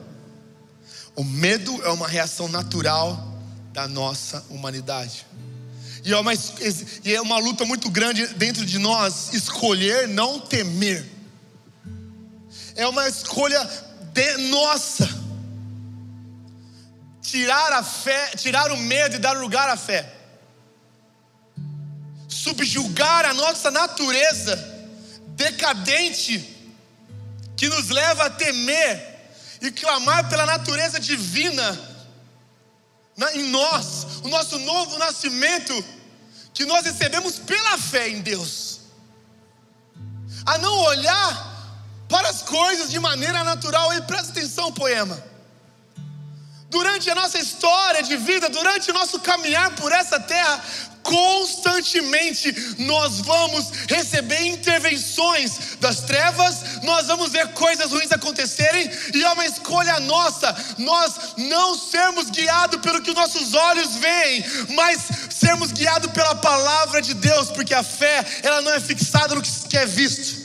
O 1.14 1.22
medo 1.22 1.82
é 1.84 1.90
uma 1.90 2.08
reação 2.08 2.48
natural 2.48 3.38
da 3.72 3.86
nossa 3.86 4.44
humanidade. 4.48 5.26
E 6.04 6.12
é, 6.12 6.18
uma, 6.18 6.32
e 6.32 7.14
é 7.14 7.20
uma 7.20 7.38
luta 7.38 7.64
muito 7.66 7.90
grande 7.90 8.26
dentro 8.28 8.64
de 8.64 8.78
nós 8.78 9.34
escolher 9.34 10.08
não 10.08 10.40
temer. 10.40 11.04
É 12.74 12.86
uma 12.86 13.06
escolha 13.08 13.62
de 14.14 14.36
nossa. 14.48 15.06
Tirar 17.30 17.72
a 17.74 17.82
fé, 17.82 18.30
tirar 18.36 18.72
o 18.72 18.76
medo 18.76 19.16
e 19.16 19.18
dar 19.18 19.36
lugar 19.36 19.68
à 19.68 19.76
fé. 19.76 20.10
Subjugar 22.26 23.26
a 23.26 23.34
nossa 23.34 23.70
natureza 23.70 24.56
decadente 25.36 26.56
que 27.54 27.68
nos 27.68 27.90
leva 27.90 28.24
a 28.24 28.30
temer 28.30 28.96
e 29.60 29.70
clamar 29.70 30.26
pela 30.30 30.46
natureza 30.46 30.98
divina 30.98 31.78
na, 33.14 33.34
em 33.34 33.50
nós, 33.50 34.06
o 34.22 34.28
nosso 34.28 34.58
novo 34.60 34.96
nascimento 34.96 35.84
que 36.54 36.64
nós 36.64 36.84
recebemos 36.84 37.38
pela 37.38 37.76
fé 37.76 38.08
em 38.08 38.22
Deus, 38.22 38.80
a 40.46 40.56
não 40.56 40.78
olhar 40.78 41.48
para 42.08 42.30
as 42.30 42.40
coisas 42.40 42.90
de 42.90 42.98
maneira 42.98 43.44
natural. 43.44 43.92
E 43.92 44.00
presta 44.02 44.30
atenção, 44.30 44.72
poema. 44.72 45.27
Durante 46.70 47.08
a 47.08 47.14
nossa 47.14 47.38
história 47.38 48.02
de 48.02 48.16
vida, 48.18 48.50
durante 48.50 48.90
o 48.90 48.94
nosso 48.94 49.18
caminhar 49.20 49.70
por 49.76 49.90
essa 49.90 50.20
terra, 50.20 50.62
constantemente 51.02 52.54
nós 52.80 53.20
vamos 53.20 53.70
receber 53.88 54.42
intervenções 54.42 55.78
das 55.80 56.00
trevas, 56.00 56.82
nós 56.82 57.06
vamos 57.06 57.32
ver 57.32 57.48
coisas 57.54 57.90
ruins 57.90 58.12
acontecerem, 58.12 58.90
e 59.14 59.24
é 59.24 59.32
uma 59.32 59.46
escolha 59.46 59.98
nossa, 60.00 60.54
nós 60.76 61.14
não 61.38 61.74
sermos 61.74 62.28
guiados 62.28 62.82
pelo 62.82 63.00
que 63.00 63.14
nossos 63.14 63.54
olhos 63.54 63.96
veem, 63.96 64.44
mas 64.74 65.00
sermos 65.30 65.72
guiados 65.72 66.12
pela 66.12 66.34
palavra 66.34 67.00
de 67.00 67.14
Deus, 67.14 67.48
porque 67.50 67.72
a 67.72 67.82
fé, 67.82 68.22
ela 68.42 68.60
não 68.60 68.74
é 68.74 68.80
fixada 68.80 69.34
no 69.34 69.40
que 69.40 69.78
é 69.78 69.86
visto. 69.86 70.37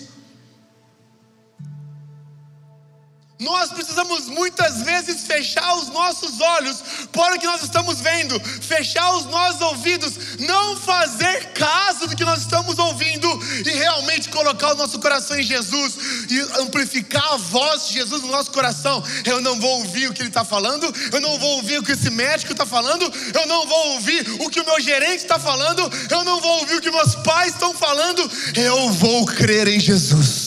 Nós 3.44 3.72
precisamos 3.72 4.28
muitas 4.28 4.82
vezes 4.84 5.28
fechar 5.28 5.76
os 5.76 5.90
nossos 5.90 6.40
olhos 6.40 6.82
para 7.12 7.36
o 7.36 7.40
que 7.40 7.46
nós 7.46 7.62
estamos 7.62 8.00
vendo, 8.00 8.40
fechar 8.40 9.16
os 9.18 9.26
nossos 9.26 9.62
ouvidos, 9.62 10.14
não 10.40 10.78
fazer 10.78 11.52
caso 11.54 12.08
do 12.08 12.16
que 12.16 12.24
nós 12.24 12.40
estamos 12.40 12.80
ouvindo 12.80 13.28
e 13.66 13.70
realmente 13.72 14.30
colocar 14.30 14.72
o 14.72 14.76
nosso 14.76 14.98
coração 15.00 15.38
em 15.38 15.44
Jesus 15.44 15.98
e 16.30 16.40
amplificar 16.62 17.34
a 17.34 17.38
voz 17.38 17.88
de 17.88 17.96
Jesus 17.96 18.22
no 18.22 18.30
nosso 18.30 18.50
coração. 18.52 19.04
Eu 19.26 19.42
não 19.42 19.60
vou 19.60 19.80
ouvir 19.80 20.10
o 20.10 20.14
que 20.14 20.22
ele 20.22 20.30
está 20.30 20.46
falando, 20.46 20.94
eu 21.12 21.20
não 21.20 21.38
vou 21.38 21.58
ouvir 21.58 21.80
o 21.80 21.84
que 21.84 21.92
esse 21.92 22.10
médico 22.10 22.54
está 22.54 22.66
falando, 22.66 23.12
eu 23.34 23.46
não 23.46 23.68
vou 23.68 23.88
ouvir 23.94 24.26
o 24.40 24.50
que 24.50 24.62
o 24.62 24.66
meu 24.66 24.80
gerente 24.80 25.18
está 25.18 25.38
falando, 25.38 25.82
eu 26.10 26.24
não 26.24 26.40
vou 26.40 26.60
ouvir 26.60 26.76
o 26.76 26.82
que 26.82 26.90
meus 26.90 27.16
pais 27.16 27.54
estão 27.54 27.74
falando, 27.74 28.32
eu 28.56 28.90
vou 28.92 29.26
crer 29.26 29.68
em 29.68 29.80
Jesus 29.80 30.43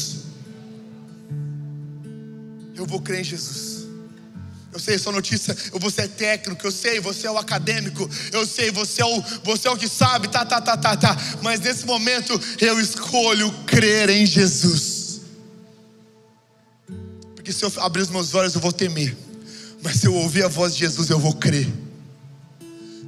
eu 2.76 2.86
vou 2.86 3.00
crer 3.00 3.20
em 3.20 3.24
Jesus. 3.24 3.86
Eu 4.72 4.78
sei 4.78 4.98
sua 4.98 5.12
notícia, 5.12 5.56
você 5.72 6.02
é 6.02 6.08
técnico, 6.08 6.66
eu 6.66 6.70
sei, 6.70 7.00
você 7.00 7.26
é 7.26 7.30
o 7.30 7.38
acadêmico, 7.38 8.08
eu 8.30 8.46
sei, 8.46 8.70
você 8.70 9.00
é 9.00 9.06
o, 9.06 9.22
você 9.42 9.68
é 9.68 9.70
o 9.70 9.76
que 9.76 9.88
sabe, 9.88 10.28
tá, 10.28 10.44
tá, 10.44 10.60
tá, 10.60 10.76
tá, 10.76 10.94
tá. 10.94 11.16
Mas 11.42 11.60
nesse 11.60 11.86
momento 11.86 12.38
eu 12.60 12.78
escolho 12.78 13.50
crer 13.64 14.10
em 14.10 14.26
Jesus. 14.26 15.22
Porque 17.34 17.52
se 17.52 17.64
eu 17.64 17.72
abrir 17.78 18.02
os 18.02 18.10
meus 18.10 18.34
olhos 18.34 18.54
eu 18.54 18.60
vou 18.60 18.72
temer. 18.72 19.16
Mas 19.82 19.96
se 19.96 20.06
eu 20.06 20.14
ouvir 20.14 20.44
a 20.44 20.48
voz 20.48 20.74
de 20.74 20.80
Jesus 20.80 21.08
eu 21.08 21.18
vou 21.18 21.32
crer. 21.32 21.72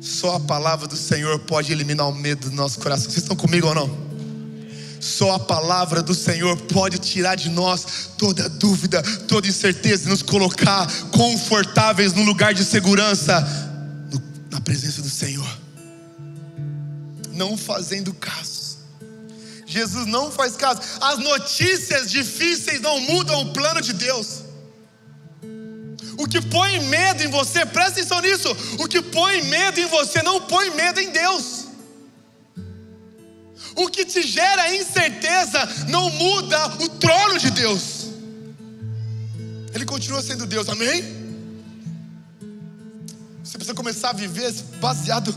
Só 0.00 0.36
a 0.36 0.40
palavra 0.40 0.88
do 0.88 0.96
Senhor 0.96 1.38
pode 1.40 1.70
eliminar 1.70 2.08
o 2.08 2.14
medo 2.14 2.48
do 2.48 2.56
nosso 2.56 2.78
coração. 2.78 3.10
Vocês 3.10 3.24
estão 3.24 3.36
comigo 3.36 3.66
ou 3.66 3.74
não? 3.74 4.07
Só 5.00 5.34
a 5.34 5.38
palavra 5.38 6.02
do 6.02 6.14
Senhor 6.14 6.56
pode 6.62 6.98
tirar 6.98 7.36
de 7.36 7.48
nós 7.48 8.10
toda 8.16 8.48
dúvida, 8.48 9.02
toda 9.26 9.46
incerteza 9.46 10.06
e 10.06 10.10
nos 10.10 10.22
colocar 10.22 10.86
confortáveis 11.10 12.12
no 12.12 12.22
lugar 12.22 12.52
de 12.52 12.64
segurança, 12.64 13.40
no, 14.12 14.22
na 14.50 14.60
presença 14.60 15.00
do 15.00 15.10
Senhor. 15.10 15.48
Não 17.32 17.56
fazendo 17.56 18.12
caso. 18.14 18.78
Jesus 19.66 20.06
não 20.06 20.32
faz 20.32 20.56
caso. 20.56 20.80
As 21.00 21.18
notícias 21.18 22.10
difíceis 22.10 22.80
não 22.80 22.98
mudam 23.00 23.42
o 23.42 23.52
plano 23.52 23.80
de 23.80 23.92
Deus. 23.92 24.42
O 26.16 26.26
que 26.26 26.40
põe 26.40 26.80
medo 26.80 27.22
em 27.22 27.28
você, 27.28 27.64
presta 27.64 28.00
atenção 28.00 28.20
nisso. 28.20 28.48
O 28.78 28.88
que 28.88 29.00
põe 29.00 29.42
medo 29.42 29.78
em 29.78 29.86
você 29.86 30.20
não 30.22 30.40
põe 30.40 30.70
medo 30.70 30.98
em 30.98 31.10
Deus. 31.10 31.67
O 33.78 33.88
que 33.88 34.04
te 34.04 34.22
gera 34.22 34.74
incerteza 34.74 35.60
não 35.88 36.10
muda 36.10 36.66
o 36.82 36.88
trono 36.88 37.38
de 37.38 37.48
Deus. 37.52 38.08
Ele 39.72 39.84
continua 39.84 40.20
sendo 40.20 40.46
Deus, 40.46 40.68
amém? 40.68 41.04
Você 43.44 43.56
precisa 43.56 43.74
começar 43.76 44.10
a 44.10 44.14
viver 44.14 44.52
baseado, 44.80 45.32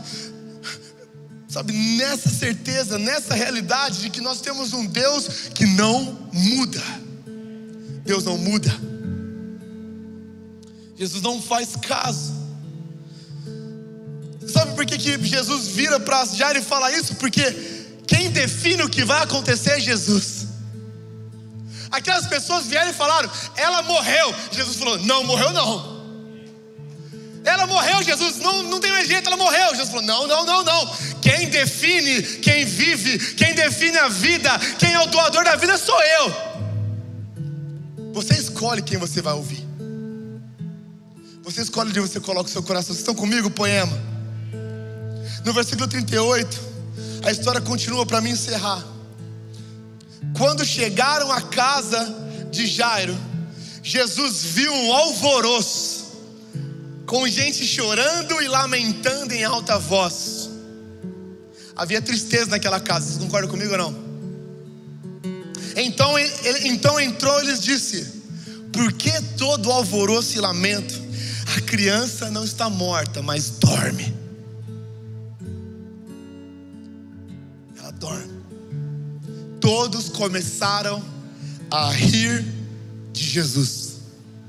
sabe, 1.48 1.72
nessa 1.72 2.28
certeza, 2.28 2.98
nessa 2.98 3.32
realidade 3.32 4.00
de 4.00 4.10
que 4.10 4.20
nós 4.20 4.40
temos 4.40 4.72
um 4.72 4.86
Deus 4.86 5.28
que 5.54 5.64
não 5.64 6.28
muda. 6.32 6.82
Deus 8.04 8.24
não 8.24 8.36
muda. 8.36 8.74
Jesus 10.96 11.22
não 11.22 11.40
faz 11.40 11.76
caso. 11.76 12.32
Sabe 14.48 14.74
por 14.74 14.84
que, 14.84 14.98
que 14.98 15.28
Jesus 15.28 15.68
vira 15.68 16.00
para 16.00 16.24
Jairo 16.24 16.58
e 16.58 16.62
fala 16.62 16.90
isso? 16.90 17.14
Porque 17.14 17.71
quem 18.12 18.30
define 18.30 18.82
o 18.82 18.90
que 18.90 19.06
vai 19.06 19.22
acontecer 19.22 19.70
é 19.70 19.80
Jesus. 19.80 20.46
Aquelas 21.90 22.26
pessoas 22.26 22.66
vieram 22.66 22.90
e 22.90 22.94
falaram: 22.94 23.30
ela 23.56 23.82
morreu. 23.82 24.34
Jesus 24.50 24.76
falou: 24.76 24.98
não 24.98 25.24
morreu, 25.24 25.50
não. 25.54 25.92
Ela 27.42 27.66
morreu, 27.66 28.02
Jesus, 28.02 28.36
não, 28.36 28.62
não 28.64 28.78
tem 28.78 28.92
mais 28.92 29.08
jeito, 29.08 29.26
ela 29.26 29.36
morreu. 29.36 29.70
Jesus 29.70 29.88
falou: 29.88 30.04
Não, 30.04 30.26
não, 30.26 30.44
não, 30.44 30.62
não. 30.62 30.96
Quem 31.22 31.48
define, 31.48 32.22
quem 32.22 32.66
vive, 32.66 33.18
quem 33.34 33.54
define 33.54 33.96
a 33.98 34.08
vida, 34.08 34.50
quem 34.78 34.92
é 34.92 35.00
o 35.00 35.06
doador 35.06 35.42
da 35.42 35.56
vida 35.56 35.76
sou 35.78 36.00
eu. 36.02 36.52
Você 38.12 38.34
escolhe 38.34 38.82
quem 38.82 38.98
você 38.98 39.22
vai 39.22 39.32
ouvir. 39.32 39.66
Você 41.42 41.62
escolhe 41.62 41.88
onde 41.90 42.00
você 42.00 42.20
coloca 42.20 42.48
o 42.48 42.52
seu 42.52 42.62
coração. 42.62 42.88
Vocês 42.88 42.98
estão 42.98 43.14
comigo, 43.14 43.50
poema? 43.50 43.98
No 45.44 45.52
versículo 45.52 45.88
38, 45.88 46.71
a 47.22 47.30
história 47.30 47.60
continua 47.60 48.04
para 48.04 48.20
mim 48.20 48.30
encerrar. 48.30 48.84
Quando 50.36 50.64
chegaram 50.64 51.30
à 51.30 51.40
casa 51.40 52.14
de 52.50 52.66
Jairo, 52.66 53.16
Jesus 53.82 54.42
viu 54.44 54.72
um 54.72 54.92
alvoroço 54.92 56.02
com 57.06 57.26
gente 57.28 57.66
chorando 57.66 58.40
e 58.40 58.48
lamentando 58.48 59.34
em 59.34 59.44
alta 59.44 59.78
voz. 59.78 60.50
Havia 61.76 62.00
tristeza 62.00 62.46
naquela 62.46 62.80
casa, 62.80 63.06
vocês 63.06 63.18
concordam 63.18 63.50
comigo 63.50 63.72
ou 63.72 63.78
não? 63.78 64.12
Então, 65.76 66.18
ele, 66.18 66.68
então 66.68 67.00
entrou 67.00 67.42
e 67.42 67.46
lhes 67.46 67.60
disse: 67.60 68.22
Por 68.72 68.92
que 68.92 69.12
todo 69.36 69.70
alvoroço 69.70 70.36
e 70.36 70.40
lamento? 70.40 71.00
A 71.56 71.60
criança 71.60 72.30
não 72.30 72.44
está 72.44 72.68
morta, 72.70 73.22
mas 73.22 73.50
dorme. 73.50 74.21
Todos 79.74 80.10
começaram 80.10 81.02
a 81.70 81.90
rir 81.92 82.44
de 83.10 83.24
Jesus. 83.24 84.00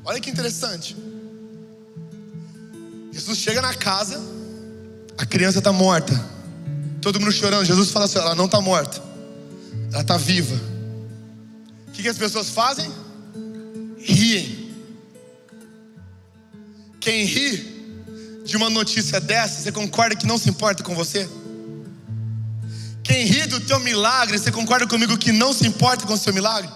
Olha 0.04 0.20
que 0.20 0.30
interessante. 0.30 0.98
Jesus 3.10 3.38
chega 3.38 3.62
na 3.62 3.74
casa, 3.74 4.22
a 5.18 5.26
criança 5.26 5.60
está 5.60 5.72
morta. 5.72 6.14
Todo 7.02 7.22
mundo 7.22 7.32
chorando. 7.32 7.64
Jesus 7.64 7.90
fala 7.90 8.04
assim: 8.04 8.18
ela 8.18 8.36
não 8.36 8.48
está 8.48 8.60
morta, 8.60 9.02
ela 9.94 10.02
está 10.02 10.18
viva. 10.18 10.60
O 11.88 11.92
que, 11.94 12.02
que 12.02 12.10
as 12.10 12.18
pessoas 12.18 12.50
fazem? 12.50 12.92
Riem. 14.00 14.76
Quem 17.00 17.24
ri 17.24 18.44
de 18.44 18.58
uma 18.58 18.70
notícia 18.70 19.22
dessa, 19.22 19.62
você 19.62 19.72
concorda 19.72 20.18
que 20.18 20.28
não 20.28 20.38
se 20.38 20.50
importa 20.50 20.84
com 20.84 20.94
você? 20.94 21.30
Quem 23.04 23.26
ri 23.26 23.46
do 23.48 23.60
teu 23.60 23.80
milagre, 23.82 24.38
você 24.38 24.52
concorda 24.52 24.88
comigo 24.88 25.18
que 25.18 25.32
não 25.32 25.54
se 25.54 25.68
importa 25.68 26.06
com 26.06 26.14
o 26.14 26.18
seu 26.18 26.34
milagre? 26.34 26.70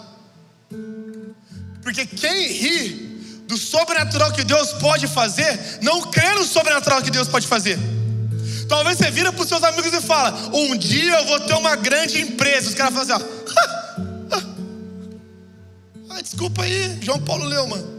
Porque 1.82 2.06
quem 2.06 2.52
ri 2.52 3.08
do 3.48 3.58
sobrenatural 3.58 4.34
que 4.34 4.44
Deus 4.44 4.74
pode 4.74 5.08
fazer, 5.08 5.80
não 5.82 6.02
crê 6.12 6.34
no 6.34 6.44
sobrenatural 6.44 7.02
que 7.02 7.10
Deus 7.10 7.30
pode 7.30 7.48
fazer. 7.48 7.80
Talvez 8.68 8.98
você 8.98 9.10
vira 9.10 9.32
para 9.32 9.42
os 9.42 9.48
seus 9.48 9.64
amigos 9.64 9.94
e 9.94 10.02
fala: 10.02 10.38
Um 10.54 10.76
dia 10.76 11.20
eu 11.20 11.26
vou 11.26 11.40
ter 11.40 11.54
uma 11.54 11.78
grande 11.78 12.20
empresa. 12.20 12.68
Os 12.68 12.76
caras 12.76 12.94
falam 12.94 13.16
assim: 13.16 13.26
ó, 14.30 14.38
ah, 16.12 16.22
desculpa 16.22 16.64
aí, 16.64 17.00
João 17.02 17.22
Paulo 17.22 17.46
Leumann. 17.46 17.98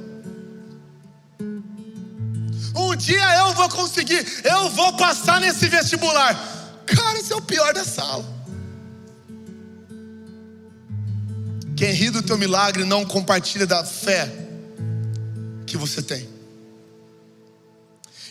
Um 2.77 2.95
dia 2.95 3.25
eu 3.39 3.55
vou 3.55 3.69
conseguir, 3.71 4.25
eu 4.45 4.69
vou 4.71 4.93
passar 4.93 5.41
nesse 5.41 5.67
vestibular. 5.69 6.58
Cara, 6.95 7.19
esse 7.19 7.33
é 7.33 7.37
o 7.37 7.43
pior 7.43 7.73
da 7.75 7.85
sala. 7.85 8.25
Quem 11.77 11.93
ri 11.93 12.11
do 12.11 12.23
teu 12.23 12.37
milagre 12.37 12.85
não 12.85 13.05
compartilha 13.05 13.67
da 13.67 13.85
fé 13.85 14.29
que 15.67 15.77
você 15.77 16.03
tem. 16.03 16.29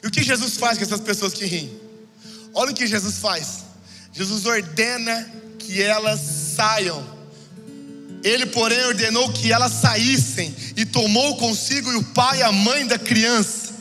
E 0.04 0.08
o 0.08 0.12
que 0.12 0.22
Jesus 0.24 0.58
faz 0.58 0.78
com 0.78 0.84
essas 0.84 1.00
pessoas 1.00 1.34
que 1.34 1.46
riem? 1.46 1.80
Olha 2.54 2.72
o 2.72 2.76
que 2.76 2.86
Jesus 2.86 3.18
faz. 3.18 3.66
Jesus 4.12 4.46
ordena 4.46 5.32
que 5.60 5.82
elas 5.82 6.20
saiam. 6.56 7.06
Ele, 8.24 8.48
porém, 8.48 8.84
ordenou 8.86 9.32
que 9.32 9.52
elas 9.52 9.72
saíssem 9.74 10.54
e 10.76 10.86
tomou 10.86 11.38
consigo 11.38 11.96
o 11.96 12.04
pai 12.04 12.40
e 12.40 12.44
a 12.44 12.52
mãe 12.52 12.86
da 12.86 12.98
criança. 12.98 13.74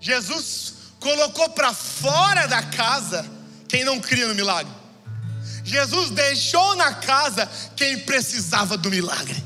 Jesus 0.00 0.74
colocou 1.00 1.50
para 1.50 1.72
fora 1.72 2.46
da 2.46 2.62
casa 2.62 3.24
quem 3.68 3.84
não 3.84 4.00
cria 4.00 4.26
no 4.28 4.34
milagre. 4.34 4.72
Jesus 5.64 6.10
deixou 6.10 6.74
na 6.76 6.94
casa 6.94 7.48
quem 7.76 7.98
precisava 8.00 8.76
do 8.76 8.90
milagre. 8.90 9.44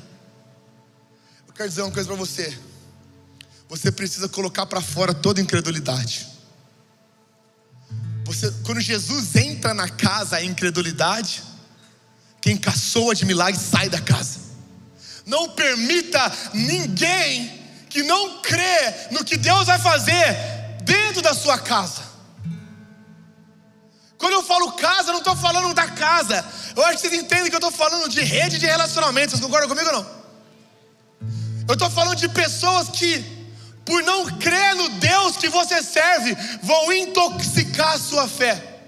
Eu 1.48 1.52
quero 1.52 1.68
dizer 1.68 1.82
uma 1.82 1.90
coisa 1.90 2.08
para 2.08 2.16
você. 2.16 2.56
Você 3.68 3.90
precisa 3.90 4.28
colocar 4.28 4.66
para 4.66 4.80
fora 4.80 5.12
toda 5.12 5.40
incredulidade. 5.40 6.28
Você, 8.24 8.50
quando 8.64 8.80
Jesus 8.80 9.34
entra 9.34 9.74
na 9.74 9.88
casa, 9.88 10.36
a 10.36 10.44
incredulidade, 10.44 11.42
quem 12.40 12.56
caçoa 12.56 13.14
de 13.14 13.24
milagre 13.24 13.60
sai 13.60 13.88
da 13.88 14.00
casa. 14.00 14.40
Não 15.26 15.50
permita 15.50 16.32
ninguém 16.54 17.60
que 17.88 18.02
não 18.02 18.40
crê 18.40 19.08
no 19.10 19.24
que 19.24 19.36
Deus 19.36 19.66
vai 19.66 19.78
fazer 19.78 20.51
dentro 21.12 21.22
da 21.22 21.34
sua 21.34 21.58
casa. 21.58 22.00
Quando 24.16 24.32
eu 24.32 24.42
falo 24.42 24.72
casa, 24.72 25.08
eu 25.08 25.12
não 25.12 25.18
estou 25.18 25.36
falando 25.36 25.74
da 25.74 25.86
casa. 25.88 26.44
Eu 26.74 26.84
acho 26.86 26.94
que 26.94 27.08
vocês 27.08 27.22
entendem 27.22 27.50
que 27.50 27.54
eu 27.54 27.58
estou 27.58 27.72
falando 27.72 28.08
de 28.08 28.22
rede 28.22 28.58
de 28.58 28.66
relacionamento. 28.66 29.30
Vocês 29.30 29.42
concordam 29.42 29.68
comigo 29.68 29.88
ou 29.88 29.94
não? 29.96 30.22
Eu 31.68 31.74
estou 31.74 31.90
falando 31.90 32.16
de 32.16 32.28
pessoas 32.28 32.88
que, 32.88 33.22
por 33.84 34.02
não 34.04 34.24
crer 34.38 34.74
no 34.74 34.88
Deus 34.90 35.36
que 35.36 35.48
você 35.48 35.82
serve, 35.82 36.34
vão 36.62 36.92
intoxicar 36.92 37.94
a 37.94 37.98
sua 37.98 38.26
fé. 38.26 38.80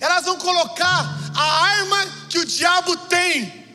Elas 0.00 0.24
vão 0.24 0.38
colocar 0.38 1.18
a 1.34 1.64
arma 1.64 2.06
que 2.30 2.38
o 2.38 2.44
diabo 2.44 2.96
tem 2.96 3.66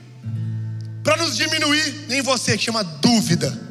para 1.04 1.18
nos 1.18 1.36
diminuir 1.36 2.12
em 2.12 2.22
você, 2.22 2.58
que 2.58 2.64
chama 2.64 2.84
dúvida. 2.84 3.71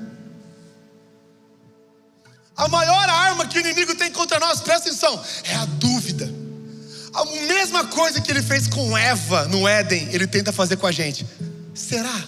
A 2.60 2.68
maior 2.68 3.08
arma 3.08 3.46
que 3.46 3.56
o 3.56 3.60
inimigo 3.60 3.94
tem 3.94 4.12
contra 4.12 4.38
nós, 4.38 4.60
presta 4.60 4.90
atenção, 4.90 5.18
é 5.44 5.54
a 5.54 5.64
dúvida. 5.64 6.30
A 7.14 7.24
mesma 7.24 7.86
coisa 7.86 8.20
que 8.20 8.30
ele 8.30 8.42
fez 8.42 8.66
com 8.66 8.96
Eva 8.98 9.48
no 9.48 9.66
Éden, 9.66 10.10
ele 10.12 10.26
tenta 10.26 10.52
fazer 10.52 10.76
com 10.76 10.86
a 10.86 10.92
gente. 10.92 11.26
Será? 11.74 12.22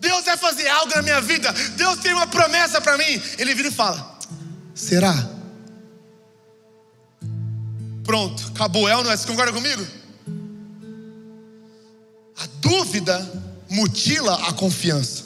Deus 0.00 0.24
vai 0.24 0.38
fazer 0.38 0.66
algo 0.68 0.94
na 0.94 1.02
minha 1.02 1.20
vida. 1.20 1.52
Deus 1.76 1.98
tem 1.98 2.14
uma 2.14 2.26
promessa 2.26 2.80
para 2.80 2.96
mim. 2.96 3.22
Ele 3.36 3.54
vira 3.54 3.68
e 3.68 3.70
fala: 3.70 4.18
Será? 4.74 5.14
Pronto, 8.02 8.50
acabou. 8.54 8.88
É 8.88 8.96
ou 8.96 9.04
não 9.04 9.10
é? 9.10 9.16
Você 9.16 9.26
concorda 9.26 9.52
comigo? 9.52 9.86
A 12.38 12.46
dúvida 12.62 13.30
mutila 13.68 14.48
a 14.48 14.54
confiança. 14.54 15.25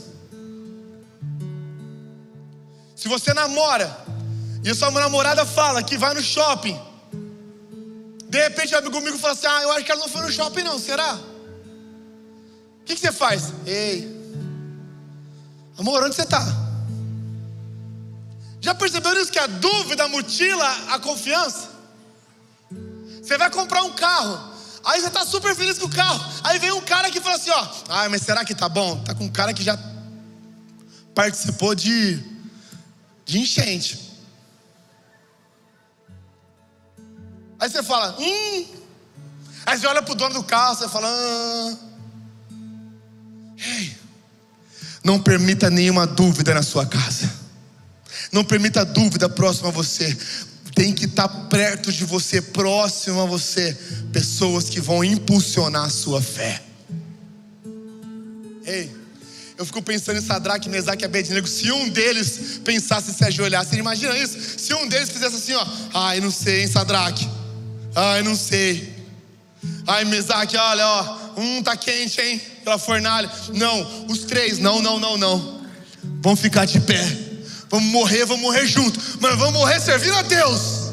Se 3.00 3.08
você 3.08 3.32
namora 3.32 3.96
e 4.62 4.68
a 4.68 4.74
sua 4.74 4.90
namorada 4.90 5.46
fala 5.46 5.82
que 5.82 5.96
vai 5.96 6.12
no 6.12 6.22
shopping, 6.22 6.78
de 8.28 8.38
repente 8.42 8.74
o 8.74 8.78
amigo 8.78 8.94
comigo 8.94 9.16
fala 9.16 9.32
assim: 9.32 9.46
Ah, 9.46 9.62
eu 9.62 9.72
acho 9.72 9.84
que 9.84 9.90
ela 9.90 10.02
não 10.02 10.08
foi 10.08 10.20
no 10.20 10.30
shopping, 10.30 10.62
não, 10.62 10.78
será? 10.78 11.14
O 11.14 12.84
que, 12.84 12.94
que 12.94 13.00
você 13.00 13.10
faz? 13.10 13.54
Ei, 13.64 14.20
Amor, 15.78 16.04
onde 16.04 16.14
você 16.14 16.24
está? 16.24 16.44
Já 18.60 18.74
percebeu 18.74 19.18
isso 19.18 19.32
que 19.32 19.38
a 19.38 19.46
dúvida 19.46 20.06
mutila 20.08 20.68
a 20.90 20.98
confiança? 20.98 21.70
Você 23.22 23.38
vai 23.38 23.48
comprar 23.48 23.82
um 23.84 23.92
carro, 23.92 24.38
aí 24.84 25.00
você 25.00 25.06
está 25.06 25.24
super 25.24 25.56
feliz 25.56 25.78
com 25.78 25.86
o 25.86 25.90
carro, 25.90 26.22
aí 26.44 26.58
vem 26.58 26.70
um 26.72 26.82
cara 26.82 27.10
que 27.10 27.18
fala 27.18 27.36
assim: 27.36 27.48
ó, 27.48 27.66
ah, 27.88 28.10
mas 28.10 28.20
será 28.20 28.44
que 28.44 28.54
tá 28.54 28.68
bom? 28.68 29.02
Tá 29.02 29.14
com 29.14 29.24
um 29.24 29.32
cara 29.32 29.54
que 29.54 29.62
já 29.62 29.78
participou 31.14 31.74
de, 31.74 32.22
de 33.24 33.38
enchente. 33.38 34.10
Aí 37.58 37.68
você 37.68 37.82
fala, 37.82 38.16
hum. 38.18 38.66
Aí 39.66 39.78
você 39.78 39.86
olha 39.86 40.02
pro 40.02 40.14
dono 40.14 40.34
do 40.34 40.42
carro, 40.42 40.76
você 40.76 40.88
fala, 40.88 41.08
ah. 41.08 41.76
Ei, 43.58 43.96
não 45.04 45.20
permita 45.20 45.68
nenhuma 45.70 46.06
dúvida 46.06 46.54
na 46.54 46.62
sua 46.62 46.86
casa. 46.86 47.30
Não 48.32 48.44
permita 48.44 48.84
dúvida 48.84 49.28
próxima 49.28 49.68
a 49.68 49.72
você. 49.72 50.16
Tem 50.74 50.94
que 50.94 51.04
estar 51.04 51.28
perto 51.28 51.92
de 51.92 52.04
você, 52.04 52.40
próximo 52.40 53.20
a 53.20 53.26
você, 53.26 53.76
pessoas 54.12 54.68
que 54.68 54.80
vão 54.80 55.04
impulsionar 55.04 55.84
a 55.84 55.90
sua 55.90 56.22
fé. 56.22 56.62
Ei, 58.64 58.99
eu 59.60 59.66
fico 59.66 59.82
pensando 59.82 60.16
em 60.16 60.22
Sadraque, 60.22 60.70
Mesaque 60.70 61.02
e 61.02 61.04
Abednego. 61.04 61.46
Se 61.46 61.70
um 61.70 61.86
deles 61.90 62.58
pensasse 62.64 63.10
em 63.10 63.12
se 63.12 63.22
ajoelhar, 63.26 63.62
você 63.62 63.76
imagina 63.76 64.16
isso? 64.16 64.58
Se 64.58 64.72
um 64.72 64.88
deles 64.88 65.10
fizesse 65.10 65.36
assim, 65.36 65.52
ó, 65.52 65.66
ai, 65.92 66.18
não 66.18 66.30
sei, 66.30 66.62
hein, 66.62 66.66
Sadraque? 66.66 67.28
Ai, 67.94 68.22
não 68.22 68.34
sei. 68.34 68.90
Ai, 69.86 70.06
Mesaque, 70.06 70.56
olha, 70.56 70.86
ó, 70.86 71.18
um 71.36 71.62
tá 71.62 71.76
quente, 71.76 72.22
hein? 72.22 72.40
Pela 72.64 72.78
fornalha. 72.78 73.30
Não, 73.52 74.06
os 74.06 74.20
três, 74.20 74.58
não, 74.58 74.80
não, 74.80 74.98
não, 74.98 75.18
não. 75.18 75.60
Vão 76.22 76.34
ficar 76.34 76.64
de 76.64 76.80
pé. 76.80 77.04
Vamos 77.68 77.90
morrer, 77.90 78.24
vamos 78.24 78.40
morrer 78.40 78.66
junto, 78.66 78.98
mas 79.20 79.36
vamos 79.36 79.52
morrer 79.52 79.78
servindo 79.78 80.14
a 80.14 80.22
Deus. 80.22 80.90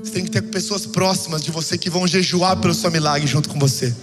Você 0.00 0.10
tem 0.12 0.22
que 0.22 0.30
ter 0.30 0.42
pessoas 0.42 0.84
próximas 0.84 1.42
de 1.42 1.50
você 1.50 1.78
que 1.78 1.88
vão 1.88 2.06
jejuar 2.06 2.58
pelo 2.58 2.74
seu 2.74 2.90
milagre 2.90 3.26
junto 3.26 3.48
com 3.48 3.58
você. 3.58 3.94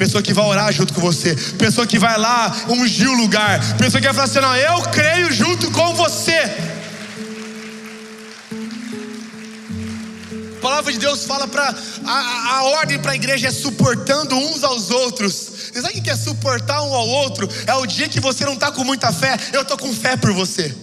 Pessoa 0.00 0.22
que 0.22 0.32
vai 0.32 0.46
orar 0.46 0.72
junto 0.72 0.94
com 0.94 1.00
você, 1.02 1.34
pessoa 1.58 1.86
que 1.86 1.98
vai 1.98 2.16
lá 2.16 2.56
ungir 2.70 3.06
o 3.06 3.14
lugar, 3.14 3.60
pessoa 3.76 4.00
que 4.00 4.06
vai 4.06 4.14
falar 4.14 4.24
assim: 4.24 4.40
não, 4.40 4.56
eu 4.56 4.80
creio 4.90 5.30
junto 5.30 5.70
com 5.72 5.92
você. 5.92 6.40
A 10.56 10.60
palavra 10.62 10.90
de 10.90 10.98
Deus 10.98 11.26
fala 11.26 11.46
para 11.46 11.74
a, 12.06 12.56
a, 12.56 12.62
ordem 12.62 12.98
para 12.98 13.12
a 13.12 13.14
igreja 13.14 13.48
é 13.48 13.50
suportando 13.50 14.34
uns 14.34 14.64
aos 14.64 14.90
outros. 14.90 15.34
Você 15.70 15.82
sabe 15.82 15.98
o 15.98 16.02
que 16.02 16.08
é 16.08 16.16
suportar 16.16 16.80
um 16.80 16.94
ao 16.94 17.06
outro? 17.06 17.46
É 17.66 17.74
o 17.74 17.84
dia 17.84 18.08
que 18.08 18.20
você 18.20 18.46
não 18.46 18.54
está 18.54 18.72
com 18.72 18.82
muita 18.82 19.12
fé, 19.12 19.36
eu 19.52 19.60
estou 19.60 19.76
com 19.76 19.92
fé 19.92 20.16
por 20.16 20.32
você. 20.32 20.74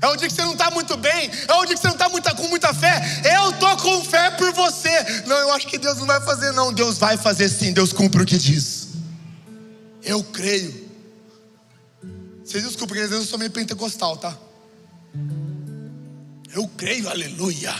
É 0.00 0.06
o 0.06 0.16
dia 0.16 0.28
que 0.28 0.34
você 0.34 0.42
não 0.42 0.52
está 0.52 0.70
muito 0.70 0.96
bem, 0.96 1.30
é 1.48 1.52
o 1.54 1.64
dia 1.64 1.74
que 1.74 1.80
você 1.80 1.88
não 1.88 1.94
está 2.18 2.34
com 2.34 2.48
muita 2.48 2.72
fé, 2.72 3.00
eu 3.36 3.50
estou 3.50 3.76
com 3.78 4.04
fé 4.04 4.30
por 4.30 4.52
você. 4.52 5.22
Não, 5.26 5.36
eu 5.36 5.52
acho 5.52 5.66
que 5.66 5.78
Deus 5.78 5.98
não 5.98 6.06
vai 6.06 6.20
fazer, 6.20 6.52
não. 6.52 6.72
Deus 6.72 6.98
vai 6.98 7.16
fazer 7.16 7.48
sim, 7.48 7.72
Deus 7.72 7.92
cumpre 7.92 8.22
o 8.22 8.26
que 8.26 8.38
diz. 8.38 8.88
Eu 10.02 10.22
creio. 10.22 10.88
Vocês 12.44 12.62
desculpem, 12.62 12.88
porque 12.88 13.02
às 13.02 13.10
vezes 13.10 13.24
eu 13.24 13.30
sou 13.30 13.38
meio 13.38 13.50
pentecostal, 13.50 14.16
tá? 14.16 14.36
Eu 16.54 16.66
creio, 16.76 17.08
aleluia. 17.08 17.74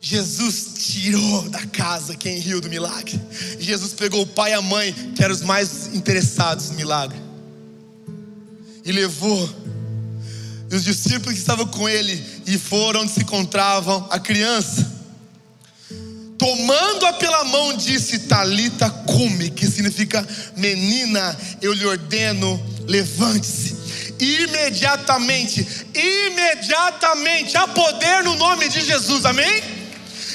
Jesus 0.00 0.72
tirou 0.78 1.48
da 1.48 1.64
casa 1.66 2.16
quem 2.16 2.40
riu 2.40 2.60
do 2.60 2.68
milagre. 2.68 3.20
Jesus 3.60 3.92
pegou 3.92 4.22
o 4.22 4.26
pai 4.26 4.50
e 4.50 4.54
a 4.54 4.60
mãe, 4.60 4.92
que 5.14 5.22
eram 5.22 5.32
os 5.32 5.42
mais 5.42 5.94
interessados 5.94 6.70
no 6.70 6.74
milagre, 6.74 7.16
e 8.84 8.92
levou. 8.92 9.48
E 10.70 10.74
os 10.74 10.84
discípulos 10.84 11.34
que 11.34 11.40
estavam 11.40 11.66
com 11.66 11.88
ele 11.88 12.24
e 12.46 12.58
foram 12.58 13.02
onde 13.02 13.12
se 13.12 13.20
encontravam 13.20 14.06
a 14.10 14.18
criança. 14.18 14.90
Tomando-a 16.38 17.12
pela 17.12 17.44
mão, 17.44 17.76
disse: 17.76 18.20
Talita 18.20 18.90
cume, 18.90 19.50
que 19.50 19.66
significa 19.66 20.26
menina, 20.56 21.38
eu 21.60 21.72
lhe 21.72 21.86
ordeno, 21.86 22.60
levante-se 22.88 23.82
imediatamente, 24.22 25.66
imediatamente, 25.94 27.56
há 27.56 27.66
poder 27.66 28.22
no 28.22 28.36
nome 28.36 28.68
de 28.68 28.80
Jesus, 28.80 29.24
amém? 29.24 29.62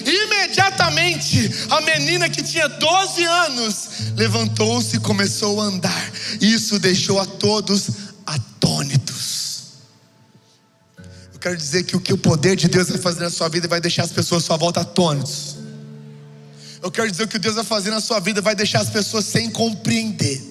Imediatamente, 0.05 1.51
a 1.69 1.81
menina 1.81 2.29
que 2.29 2.43
tinha 2.43 2.67
12 2.67 3.23
anos 3.23 3.89
levantou-se 4.15 4.97
e 4.97 4.99
começou 4.99 5.59
a 5.61 5.65
andar. 5.65 6.11
Isso 6.39 6.79
deixou 6.79 7.19
a 7.19 7.25
todos 7.25 7.89
Eu 11.37 11.39
quero 11.39 11.55
dizer 11.55 11.83
que 11.83 11.95
o 11.95 12.01
que 12.01 12.11
o 12.11 12.17
poder 12.17 12.55
de 12.55 12.67
Deus 12.67 12.89
vai 12.89 12.97
fazer 12.97 13.19
na 13.19 13.29
sua 13.29 13.47
vida 13.47 13.67
vai 13.67 13.79
deixar 13.79 14.01
as 14.01 14.11
pessoas 14.11 14.43
à 14.43 14.47
sua 14.47 14.57
volta 14.57 14.81
atônitos. 14.81 15.55
Eu 16.81 16.89
quero 16.89 17.11
dizer 17.11 17.27
que 17.27 17.29
o 17.29 17.31
que 17.33 17.37
Deus 17.37 17.53
vai 17.53 17.63
fazer 17.63 17.91
na 17.91 18.01
sua 18.01 18.19
vida 18.19 18.41
vai 18.41 18.55
deixar 18.55 18.81
as 18.81 18.89
pessoas 18.89 19.23
sem 19.23 19.51
compreender, 19.51 20.41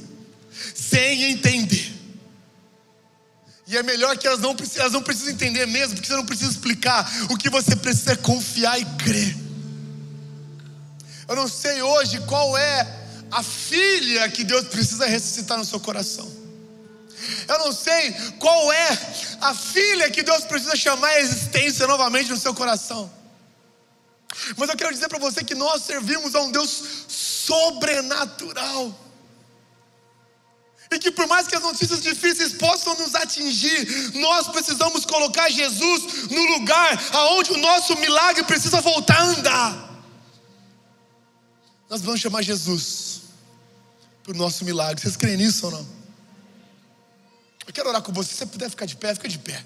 sem 0.77 1.25
entender. 1.33 1.93
E 3.67 3.77
é 3.77 3.83
melhor 3.83 4.17
que 4.17 4.29
elas 4.29 4.39
não, 4.39 4.55
elas 4.77 4.93
não 4.93 5.03
precisam 5.03 5.33
entender 5.33 5.67
mesmo, 5.67 5.97
porque 5.97 6.07
você 6.07 6.15
não 6.15 6.25
precisa 6.25 6.53
explicar. 6.53 7.05
O 7.31 7.37
que 7.37 7.51
você 7.51 7.75
precisa 7.75 8.13
é 8.13 8.17
confiar 8.17 8.81
e 8.81 8.85
crer. 8.85 9.37
Eu 11.29 11.35
não 11.35 11.49
sei 11.49 11.83
hoje 11.83 12.21
qual 12.29 12.57
é 12.57 12.87
a 13.33 13.43
filha 13.43 14.29
que 14.29 14.45
Deus 14.45 14.69
precisa 14.69 15.05
ressuscitar 15.05 15.59
no 15.59 15.65
seu 15.65 15.81
coração. 15.81 16.36
Eu 17.49 17.59
não 17.59 17.73
sei 17.73 18.13
qual 18.39 18.73
é 18.73 18.89
a 19.41 19.55
filha 19.55 20.11
que 20.11 20.23
Deus 20.23 20.45
precisa 20.45 20.77
chamar 20.77 21.09
à 21.09 21.21
existência 21.21 21.87
novamente 21.87 22.31
no 22.31 22.37
seu 22.37 22.55
coração. 22.55 23.11
Mas 24.57 24.69
eu 24.69 24.77
quero 24.77 24.93
dizer 24.93 25.09
para 25.09 25.19
você 25.19 25.43
que 25.43 25.55
nós 25.55 25.83
servimos 25.83 26.35
a 26.35 26.43
um 26.43 26.51
Deus 26.51 26.83
sobrenatural. 27.09 28.95
E 30.91 30.99
que 30.99 31.11
por 31.11 31.27
mais 31.27 31.49
que 31.49 31.57
as 31.57 31.63
notícias 31.63 32.01
difíceis 32.01 32.53
possam 32.53 32.95
nos 32.97 33.15
atingir, 33.15 34.13
nós 34.15 34.47
precisamos 34.49 35.05
colocar 35.05 35.51
Jesus 35.51 36.29
no 36.31 36.43
lugar 36.53 37.03
aonde 37.13 37.53
o 37.53 37.57
nosso 37.57 37.97
milagre 37.97 38.45
precisa 38.45 38.81
voltar 38.81 39.19
a 39.19 39.25
andar. 39.25 39.87
Nós 41.89 42.01
vamos 42.03 42.21
chamar 42.21 42.43
Jesus 42.43 43.23
para 44.23 44.33
o 44.33 44.37
nosso 44.37 44.65
milagre. 44.65 45.01
Vocês 45.01 45.17
creem 45.17 45.37
nisso 45.37 45.67
ou 45.67 45.73
não? 45.73 45.96
Eu 47.67 47.73
quero 47.73 47.89
orar 47.89 48.03
com 48.03 48.13
você. 48.13 48.31
Se 48.31 48.37
você 48.39 48.47
puder 48.47 48.71
ficar 48.71 48.87
de 48.87 48.97
pé, 48.97 49.15
fica 49.15 49.29
de 49.29 49.39
pé. 49.39 49.65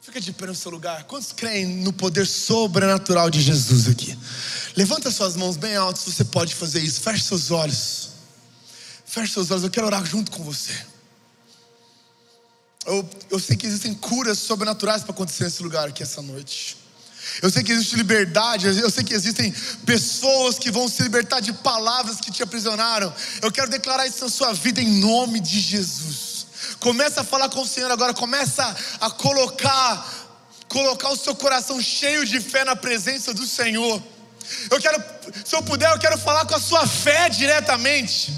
Fica 0.00 0.20
de 0.20 0.32
pé 0.32 0.46
no 0.46 0.54
seu 0.54 0.70
lugar. 0.70 1.04
Quantos 1.04 1.32
creem 1.32 1.66
no 1.66 1.92
poder 1.92 2.26
sobrenatural 2.26 3.30
de 3.30 3.40
Jesus 3.40 3.88
aqui? 3.88 4.18
Levanta 4.76 5.10
suas 5.10 5.34
mãos 5.36 5.56
bem 5.56 5.76
altas, 5.76 6.04
você 6.04 6.24
pode 6.24 6.54
fazer 6.54 6.80
isso. 6.80 7.00
Feche 7.00 7.24
seus 7.24 7.50
olhos. 7.50 8.10
Feche 9.06 9.32
seus 9.32 9.50
olhos, 9.50 9.64
eu 9.64 9.70
quero 9.70 9.86
orar 9.86 10.04
junto 10.04 10.30
com 10.30 10.42
você. 10.42 10.74
Eu, 12.84 13.08
eu 13.30 13.38
sei 13.40 13.56
que 13.56 13.66
existem 13.66 13.94
curas 13.94 14.38
sobrenaturais 14.38 15.02
para 15.02 15.12
acontecer 15.12 15.44
nesse 15.44 15.62
lugar 15.62 15.88
aqui 15.88 16.02
essa 16.02 16.20
noite. 16.20 16.83
Eu 17.42 17.50
sei 17.50 17.62
que 17.62 17.72
existe 17.72 17.96
liberdade, 17.96 18.66
eu 18.66 18.90
sei 18.90 19.04
que 19.04 19.14
existem 19.14 19.52
pessoas 19.84 20.58
que 20.58 20.70
vão 20.70 20.88
se 20.88 21.02
libertar 21.02 21.40
de 21.40 21.52
palavras 21.52 22.20
que 22.20 22.30
te 22.30 22.42
aprisionaram. 22.42 23.12
Eu 23.42 23.50
quero 23.50 23.70
declarar 23.70 24.06
isso 24.06 24.24
na 24.24 24.30
sua 24.30 24.52
vida 24.52 24.80
em 24.80 25.00
nome 25.00 25.40
de 25.40 25.60
Jesus. 25.60 26.46
Começa 26.80 27.20
a 27.22 27.24
falar 27.24 27.48
com 27.48 27.62
o 27.62 27.66
Senhor 27.66 27.90
agora, 27.90 28.12
começa 28.14 28.76
a 29.00 29.10
colocar 29.10 30.24
colocar 30.68 31.10
o 31.10 31.16
seu 31.16 31.36
coração 31.36 31.80
cheio 31.80 32.26
de 32.26 32.40
fé 32.40 32.64
na 32.64 32.74
presença 32.74 33.32
do 33.32 33.46
Senhor. 33.46 34.02
Eu 34.70 34.80
quero, 34.80 35.02
se 35.44 35.54
eu 35.54 35.62
puder, 35.62 35.90
eu 35.92 35.98
quero 35.98 36.18
falar 36.18 36.44
com 36.46 36.54
a 36.54 36.60
sua 36.60 36.86
fé 36.86 37.28
diretamente. 37.28 38.32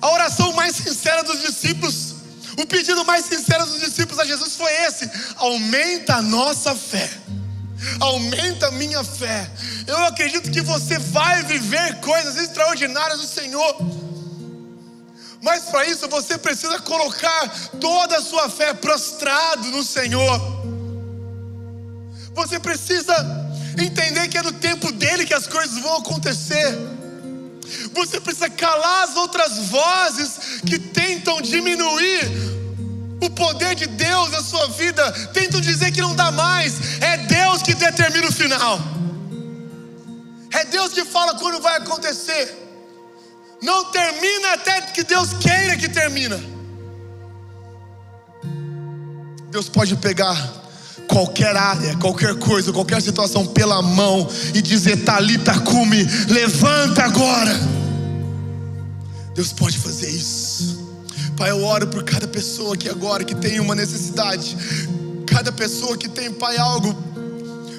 A 0.00 0.12
oração 0.12 0.52
mais 0.52 0.76
sincera 0.76 1.22
dos 1.24 1.40
discípulos, 1.40 2.13
o 2.56 2.66
pedido 2.66 3.04
mais 3.04 3.24
sincero 3.24 3.66
dos 3.66 3.80
discípulos 3.80 4.20
a 4.20 4.24
Jesus 4.24 4.56
foi 4.56 4.72
esse: 4.86 5.10
aumenta 5.36 6.16
a 6.16 6.22
nossa 6.22 6.74
fé. 6.74 7.10
Aumenta 8.00 8.68
a 8.68 8.70
minha 8.70 9.04
fé. 9.04 9.50
Eu 9.86 9.98
acredito 10.04 10.50
que 10.50 10.62
você 10.62 10.98
vai 10.98 11.42
viver 11.42 12.00
coisas 12.00 12.36
extraordinárias 12.36 13.20
do 13.20 13.26
Senhor. 13.26 13.76
Mas 15.42 15.64
para 15.64 15.84
isso 15.86 16.08
você 16.08 16.38
precisa 16.38 16.78
colocar 16.78 17.48
toda 17.78 18.16
a 18.16 18.22
sua 18.22 18.48
fé 18.48 18.72
prostrado 18.72 19.68
no 19.68 19.84
Senhor. 19.84 20.40
Você 22.34 22.58
precisa 22.58 23.14
entender 23.78 24.28
que 24.28 24.38
é 24.38 24.42
no 24.42 24.52
tempo 24.52 24.90
dele 24.90 25.26
que 25.26 25.34
as 25.34 25.46
coisas 25.46 25.78
vão 25.78 25.98
acontecer. 25.98 26.78
Você 27.92 28.20
precisa 28.20 28.50
calar 28.50 29.08
as 29.08 29.16
outras 29.16 29.58
vozes 29.68 30.60
que 30.66 30.78
tentam 30.78 31.40
diminuir 31.40 32.54
o 33.22 33.30
poder 33.30 33.74
de 33.74 33.86
Deus 33.86 34.30
na 34.30 34.42
sua 34.42 34.68
vida, 34.68 35.10
tentam 35.32 35.60
dizer 35.60 35.92
que 35.92 36.00
não 36.00 36.14
dá 36.14 36.30
mais. 36.30 37.00
É 37.00 37.16
Deus 37.16 37.62
que 37.62 37.74
determina 37.74 38.28
o 38.28 38.32
final. 38.32 38.78
É 40.52 40.64
Deus 40.66 40.92
que 40.92 41.04
fala 41.04 41.34
quando 41.38 41.60
vai 41.60 41.76
acontecer. 41.76 42.62
Não 43.62 43.90
termina 43.90 44.52
até 44.52 44.80
que 44.82 45.02
Deus 45.02 45.32
queira 45.34 45.76
que 45.76 45.88
termina. 45.88 46.38
Deus 49.50 49.68
pode 49.68 49.96
pegar 49.96 50.63
qualquer 51.08 51.56
área, 51.56 51.96
qualquer 51.96 52.34
coisa, 52.36 52.72
qualquer 52.72 53.00
situação 53.02 53.46
pela 53.46 53.80
mão 53.82 54.28
e 54.54 54.60
dizer: 54.60 55.04
Talita 55.04 55.58
cume, 55.60 56.04
levanta 56.28 57.04
agora. 57.04 57.58
Deus 59.34 59.52
pode 59.52 59.78
fazer 59.78 60.08
isso. 60.08 60.84
Pai, 61.36 61.50
eu 61.50 61.64
oro 61.64 61.88
por 61.88 62.04
cada 62.04 62.28
pessoa 62.28 62.74
aqui 62.74 62.88
agora 62.88 63.24
que 63.24 63.34
tem 63.34 63.58
uma 63.58 63.74
necessidade, 63.74 64.56
cada 65.26 65.50
pessoa 65.50 65.96
que 65.96 66.08
tem, 66.08 66.30
Pai, 66.30 66.56
algo 66.56 66.96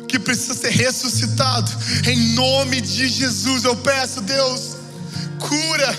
que 0.08 0.20
precisa 0.20 0.54
ser 0.54 0.72
ressuscitado. 0.72 1.72
Em 2.08 2.34
nome 2.34 2.82
de 2.82 3.08
Jesus, 3.08 3.64
eu 3.64 3.76
peço, 3.78 4.22
Deus, 4.22 4.76
cura, 5.40 5.98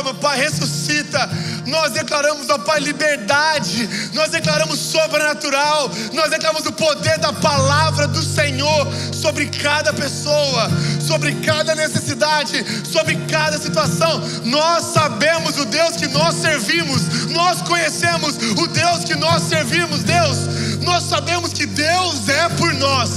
transforma, 0.00 0.14
Pai, 0.14 0.38
ressuscita. 0.38 1.28
Nós 1.66 1.92
declaramos, 1.92 2.48
ó 2.48 2.58
Pai, 2.58 2.80
liberdade, 2.80 3.88
nós 4.12 4.30
declaramos 4.30 4.78
sobrenatural, 4.78 5.90
nós 6.12 6.30
declaramos 6.30 6.66
o 6.66 6.72
poder 6.72 7.18
da 7.18 7.32
palavra 7.32 8.08
do 8.08 8.22
Senhor 8.22 8.88
sobre 9.12 9.46
cada 9.46 9.92
pessoa, 9.92 10.68
sobre 11.00 11.34
cada 11.36 11.74
necessidade, 11.74 12.64
sobre 12.86 13.16
cada 13.28 13.58
situação. 13.58 14.20
Nós 14.44 14.86
sabemos 14.86 15.58
o 15.58 15.64
Deus 15.64 15.96
que 15.96 16.08
nós 16.08 16.34
servimos, 16.36 17.28
nós 17.30 17.62
conhecemos 17.62 18.36
o 18.36 18.66
Deus 18.66 19.04
que 19.04 19.14
nós 19.14 19.42
servimos, 19.42 20.02
Deus, 20.02 20.38
nós 20.82 21.04
sabemos 21.04 21.52
que 21.52 21.66
Deus 21.66 22.28
é 22.28 22.48
por 22.50 22.72
nós. 22.74 23.10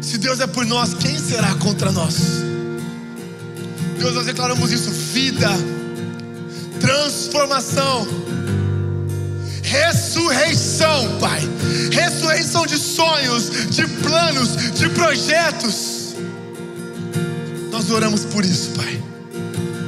Se 0.00 0.18
Deus 0.18 0.40
é 0.40 0.46
por 0.46 0.66
nós, 0.66 0.94
quem 0.94 1.18
será 1.18 1.54
contra 1.54 1.90
nós? 1.90 2.42
Deus, 3.98 4.14
nós 4.14 4.26
declaramos 4.26 4.70
isso: 4.70 4.90
vida, 5.12 5.50
transformação, 6.80 8.06
ressurreição, 9.62 11.18
Pai. 11.20 11.40
Ressurreição 11.90 12.66
de 12.66 12.78
sonhos, 12.78 13.68
de 13.68 13.86
planos, 13.86 14.56
de 14.72 14.88
projetos. 14.88 16.14
Nós 17.70 17.90
oramos 17.90 18.24
por 18.24 18.42
isso, 18.42 18.70
Pai. 18.70 19.02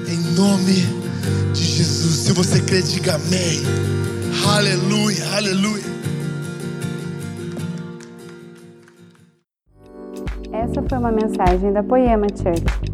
Em 0.06 0.34
nome 0.34 0.86
de 1.54 1.64
Jesus. 1.64 2.16
Se 2.26 2.32
você 2.32 2.60
crê, 2.60 2.82
diga 2.82 3.14
amém. 3.14 3.62
Aleluia, 4.46 5.24
aleluia. 5.36 5.84
Essa 10.52 10.82
foi 10.86 10.98
uma 10.98 11.12
mensagem 11.12 11.72
da 11.72 11.82
Poema 11.82 12.26
Church. 12.28 12.93